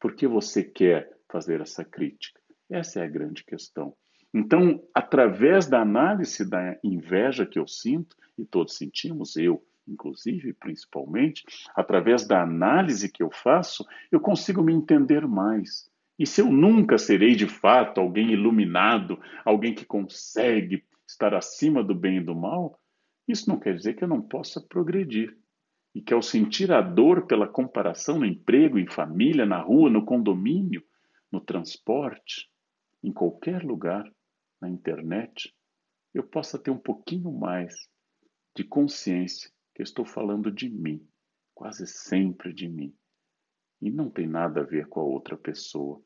Por 0.00 0.14
que 0.14 0.26
você 0.26 0.62
quer 0.62 1.10
fazer 1.28 1.60
essa 1.60 1.84
crítica? 1.84 2.40
Essa 2.70 3.00
é 3.00 3.04
a 3.04 3.08
grande 3.08 3.44
questão. 3.44 3.96
Então, 4.32 4.86
através 4.94 5.66
da 5.66 5.80
análise 5.80 6.48
da 6.48 6.78
inveja 6.84 7.46
que 7.46 7.58
eu 7.58 7.66
sinto, 7.66 8.14
e 8.36 8.44
todos 8.44 8.76
sentimos, 8.76 9.36
eu 9.36 9.64
inclusive, 9.88 10.52
principalmente, 10.52 11.42
através 11.74 12.26
da 12.26 12.42
análise 12.42 13.10
que 13.10 13.22
eu 13.22 13.30
faço, 13.32 13.86
eu 14.12 14.20
consigo 14.20 14.62
me 14.62 14.74
entender 14.74 15.26
mais. 15.26 15.90
E 16.18 16.26
se 16.26 16.40
eu 16.40 16.50
nunca 16.50 16.98
serei 16.98 17.36
de 17.36 17.46
fato 17.46 18.00
alguém 18.00 18.32
iluminado, 18.32 19.20
alguém 19.44 19.74
que 19.74 19.86
consegue 19.86 20.84
estar 21.06 21.34
acima 21.34 21.82
do 21.82 21.94
bem 21.94 22.16
e 22.16 22.24
do 22.24 22.34
mal, 22.34 22.78
isso 23.26 23.48
não 23.48 23.58
quer 23.58 23.76
dizer 23.76 23.94
que 23.94 24.02
eu 24.02 24.08
não 24.08 24.20
possa 24.20 24.60
progredir 24.60 25.36
e 25.94 26.02
que 26.02 26.12
ao 26.12 26.22
sentir 26.22 26.72
a 26.72 26.80
dor 26.80 27.26
pela 27.26 27.48
comparação 27.48 28.18
no 28.18 28.26
emprego, 28.26 28.78
em 28.78 28.86
família, 28.86 29.46
na 29.46 29.60
rua, 29.60 29.90
no 29.90 30.04
condomínio, 30.04 30.82
no 31.30 31.40
transporte, 31.40 32.50
em 33.02 33.12
qualquer 33.12 33.62
lugar, 33.62 34.10
na 34.60 34.68
internet, 34.68 35.54
eu 36.12 36.22
possa 36.22 36.58
ter 36.58 36.70
um 36.70 36.78
pouquinho 36.78 37.32
mais 37.32 37.88
de 38.56 38.64
consciência 38.64 39.50
que 39.74 39.82
estou 39.82 40.04
falando 40.04 40.50
de 40.50 40.68
mim, 40.68 41.06
quase 41.54 41.86
sempre 41.86 42.52
de 42.52 42.68
mim. 42.68 42.94
E 43.80 43.90
não 43.90 44.10
tem 44.10 44.26
nada 44.26 44.60
a 44.60 44.64
ver 44.64 44.88
com 44.88 45.00
a 45.00 45.04
outra 45.04 45.36
pessoa. 45.36 46.02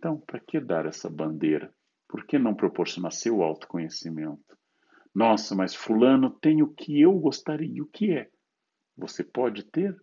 Então, 0.00 0.18
para 0.18 0.40
que 0.40 0.58
dar 0.58 0.86
essa 0.86 1.10
bandeira? 1.10 1.70
Por 2.08 2.24
que 2.24 2.38
não 2.38 2.54
proporcionar 2.54 3.12
seu 3.12 3.42
autoconhecimento? 3.42 4.56
Nossa, 5.14 5.54
mas 5.54 5.74
Fulano 5.74 6.30
tem 6.30 6.62
o 6.62 6.72
que 6.72 6.98
eu 6.98 7.12
gostaria. 7.18 7.82
O 7.82 7.86
que 7.86 8.10
é? 8.12 8.30
Você 8.96 9.22
pode 9.22 9.62
ter? 9.64 9.94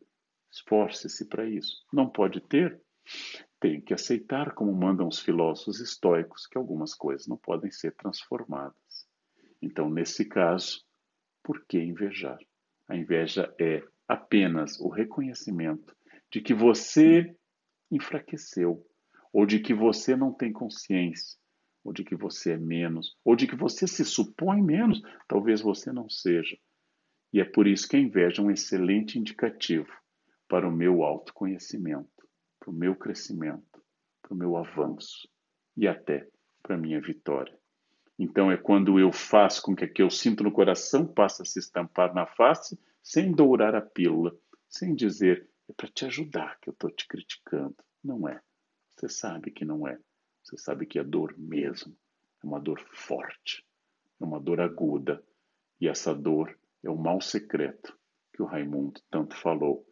Esforce-se 0.52 1.28
para 1.28 1.50
isso. 1.50 1.84
Não 1.92 2.08
pode 2.08 2.42
ter? 2.42 2.80
Tem 3.60 3.82
que 3.82 3.92
aceitar, 3.92 4.54
como 4.54 4.72
mandam 4.72 5.08
os 5.08 5.20
filósofos 5.20 5.80
estoicos, 5.80 6.46
que 6.46 6.60
algumas 6.60 6.94
coisas 6.94 7.26
não 7.26 7.38
podem 7.38 7.72
ser 7.72 7.96
transformadas. 7.96 9.08
Então, 9.60 9.90
nesse 9.90 10.26
caso, 10.26 10.86
por 11.42 11.66
que 11.66 11.80
invejar? 11.80 12.38
A 12.88 12.96
inveja 12.96 13.52
é 13.60 13.82
apenas 14.08 14.80
o 14.80 14.90
reconhecimento 14.90 15.98
de 16.32 16.40
que 16.40 16.54
você 16.54 17.36
enfraqueceu, 17.90 18.86
ou 19.34 19.46
de 19.46 19.60
que 19.60 19.74
você 19.74 20.16
não 20.16 20.34
tem 20.34 20.52
consciência, 20.52 21.38
ou 21.84 21.94
de 21.94 22.04
que 22.04 22.16
você 22.16 22.54
é 22.54 22.58
menos, 22.58 23.16
ou 23.24 23.36
de 23.36 23.48
que 23.48 23.56
você 23.56 23.88
se 23.88 24.04
supõe 24.04 24.62
menos, 24.62 25.02
talvez 25.28 25.62
você 25.62 25.92
não 25.92 26.10
seja. 26.10 26.58
E 27.32 27.40
é 27.40 27.46
por 27.46 27.68
isso 27.68 27.88
que 27.88 27.96
a 27.96 28.00
inveja 28.00 28.42
é 28.42 28.46
um 28.46 28.52
excelente 28.52 29.20
indicativo 29.20 29.92
para 30.48 30.68
o 30.68 30.72
meu 30.72 31.04
autoconhecimento, 31.04 32.28
para 32.60 32.70
o 32.70 32.74
meu 32.74 32.96
crescimento, 32.96 33.82
para 34.22 34.34
o 34.34 34.38
meu 34.38 34.56
avanço 34.58 35.28
e 35.76 35.88
até 35.88 36.28
para 36.62 36.76
a 36.76 36.80
minha 36.80 37.00
vitória. 37.00 37.58
Então 38.20 38.52
é 38.52 38.58
quando 38.58 39.00
eu 39.00 39.12
faço 39.12 39.62
com 39.62 39.76
que 39.76 39.86
o 39.86 39.94
que 39.94 40.02
eu 40.02 40.10
sinto 40.10 40.44
no 40.44 40.52
coração 40.52 41.06
passe 41.06 41.42
a 41.42 41.46
se 41.46 41.60
estampar 41.60 42.14
na 42.14 42.26
face, 42.26 42.80
sem 43.04 43.32
dourar 43.32 43.76
a 43.76 43.82
pílula, 43.82 44.36
sem 44.68 44.96
dizer 44.96 45.48
é 45.70 45.74
para 45.74 45.88
te 45.88 46.06
ajudar 46.06 46.58
que 46.60 46.70
eu 46.70 46.74
estou 46.74 46.90
te 46.90 47.08
criticando. 47.08 47.76
Não 48.04 48.28
é. 48.28 48.42
Você 48.98 49.08
sabe 49.10 49.52
que 49.52 49.64
não 49.64 49.88
é. 49.88 49.98
Você 50.44 50.58
sabe 50.58 50.88
que 50.88 50.98
é 50.98 51.04
dor 51.04 51.36
mesmo. 51.38 51.96
É 52.44 52.48
uma 52.48 52.60
dor 52.60 52.80
forte, 52.92 53.64
é 54.20 54.26
uma 54.26 54.40
dor 54.40 54.60
aguda. 54.60 55.24
E 55.80 55.88
essa 55.88 56.16
dor 56.16 56.58
é 56.84 56.90
o 56.90 56.98
mal 56.98 57.22
secreto 57.22 57.96
que 58.34 58.42
o 58.42 58.46
Raimundo 58.46 59.00
tanto 59.12 59.36
falou. 59.36 59.86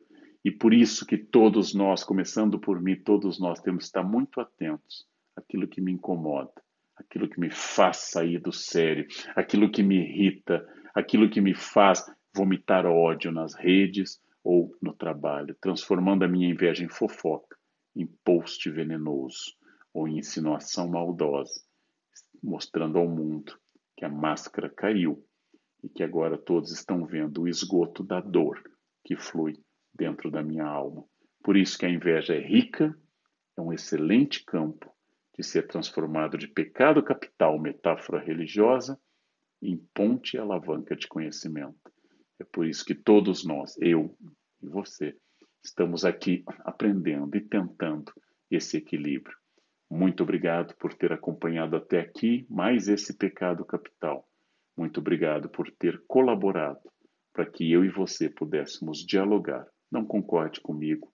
E 0.43 0.51
por 0.51 0.73
isso 0.73 1.05
que 1.05 1.17
todos 1.17 1.73
nós, 1.73 2.03
começando 2.03 2.59
por 2.59 2.81
mim, 2.81 2.95
todos 2.95 3.39
nós 3.39 3.59
temos 3.59 3.83
que 3.83 3.87
estar 3.87 4.03
muito 4.03 4.39
atentos 4.39 5.07
àquilo 5.35 5.67
que 5.67 5.81
me 5.81 5.91
incomoda, 5.91 6.53
aquilo 6.95 7.27
que 7.29 7.39
me 7.39 7.51
faz 7.51 7.97
sair 7.97 8.39
do 8.39 8.51
sério, 8.51 9.07
aquilo 9.35 9.71
que 9.71 9.83
me 9.83 9.97
irrita, 9.97 10.67
aquilo 10.93 11.29
que 11.29 11.41
me 11.41 11.53
faz 11.53 12.03
vomitar 12.35 12.85
ódio 12.85 13.31
nas 13.31 13.55
redes 13.55 14.21
ou 14.43 14.75
no 14.81 14.93
trabalho, 14.93 15.55
transformando 15.59 16.23
a 16.23 16.27
minha 16.27 16.49
inveja 16.49 16.83
em 16.83 16.89
fofoca, 16.89 17.54
em 17.95 18.05
post 18.23 18.69
venenoso 18.69 19.55
ou 19.93 20.07
em 20.07 20.17
insinuação 20.17 20.89
maldosa, 20.89 21.61
mostrando 22.43 22.97
ao 22.97 23.07
mundo 23.07 23.57
que 23.95 24.03
a 24.03 24.09
máscara 24.09 24.69
caiu 24.69 25.25
e 25.83 25.89
que 25.89 26.03
agora 26.03 26.37
todos 26.37 26.71
estão 26.71 27.05
vendo 27.05 27.43
o 27.43 27.47
esgoto 27.47 28.03
da 28.03 28.19
dor 28.19 28.61
que 29.03 29.15
flui 29.15 29.57
dentro 29.93 30.29
da 30.29 30.43
minha 30.43 30.65
alma. 30.65 31.05
Por 31.43 31.55
isso 31.55 31.77
que 31.77 31.85
a 31.85 31.89
inveja 31.89 32.33
é 32.33 32.39
rica, 32.39 32.97
é 33.57 33.61
um 33.61 33.71
excelente 33.71 34.43
campo 34.43 34.93
de 35.37 35.43
ser 35.43 35.67
transformado 35.67 36.37
de 36.37 36.47
pecado 36.47 37.03
capital, 37.03 37.59
metáfora 37.59 38.19
religiosa, 38.19 38.99
em 39.61 39.77
ponte 39.93 40.35
e 40.35 40.39
alavanca 40.39 40.95
de 40.95 41.07
conhecimento. 41.07 41.91
É 42.39 42.43
por 42.43 42.65
isso 42.65 42.83
que 42.83 42.95
todos 42.95 43.45
nós, 43.45 43.77
eu 43.79 44.17
e 44.61 44.67
você, 44.67 45.15
estamos 45.65 46.05
aqui 46.05 46.43
aprendendo 46.59 47.35
e 47.35 47.41
tentando 47.41 48.13
esse 48.51 48.77
equilíbrio. 48.77 49.35
Muito 49.89 50.21
obrigado 50.21 50.75
por 50.75 50.93
ter 50.93 51.11
acompanhado 51.11 51.75
até 51.75 51.99
aqui 51.99 52.45
mais 52.49 52.87
esse 52.87 53.17
pecado 53.17 53.65
capital. 53.65 54.27
Muito 54.77 54.99
obrigado 54.99 55.49
por 55.49 55.69
ter 55.71 56.03
colaborado 56.07 56.81
para 57.33 57.45
que 57.45 57.71
eu 57.71 57.83
e 57.83 57.89
você 57.89 58.29
pudéssemos 58.29 58.99
dialogar. 59.05 59.65
Não 59.91 60.05
concorde 60.05 60.61
comigo, 60.61 61.11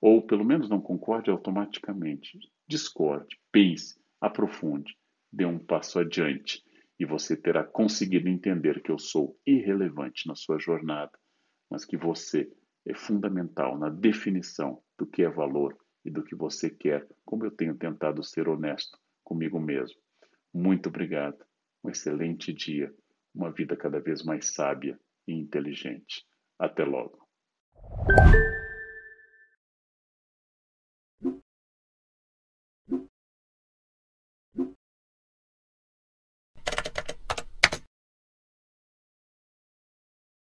ou 0.00 0.20
pelo 0.26 0.44
menos 0.44 0.68
não 0.68 0.80
concorde 0.80 1.30
automaticamente. 1.30 2.38
Discorde, 2.66 3.38
pense, 3.52 3.98
aprofunde, 4.20 4.96
dê 5.32 5.44
um 5.44 5.58
passo 5.58 6.00
adiante 6.00 6.62
e 6.98 7.04
você 7.04 7.36
terá 7.36 7.62
conseguido 7.62 8.28
entender 8.28 8.82
que 8.82 8.90
eu 8.90 8.98
sou 8.98 9.38
irrelevante 9.46 10.26
na 10.26 10.34
sua 10.34 10.58
jornada, 10.58 11.12
mas 11.70 11.84
que 11.84 11.96
você 11.96 12.50
é 12.86 12.94
fundamental 12.94 13.78
na 13.78 13.88
definição 13.88 14.82
do 14.98 15.06
que 15.06 15.22
é 15.22 15.28
valor 15.28 15.76
e 16.04 16.10
do 16.10 16.22
que 16.24 16.34
você 16.34 16.70
quer, 16.70 17.06
como 17.24 17.44
eu 17.44 17.50
tenho 17.50 17.76
tentado 17.76 18.22
ser 18.22 18.48
honesto 18.48 18.98
comigo 19.22 19.58
mesmo. 19.60 19.98
Muito 20.52 20.88
obrigado. 20.88 21.44
Um 21.82 21.90
excelente 21.90 22.52
dia, 22.52 22.94
uma 23.34 23.50
vida 23.52 23.76
cada 23.76 24.00
vez 24.00 24.22
mais 24.24 24.54
sábia 24.54 24.98
e 25.26 25.32
inteligente. 25.34 26.24
Até 26.58 26.84
logo. 26.84 27.28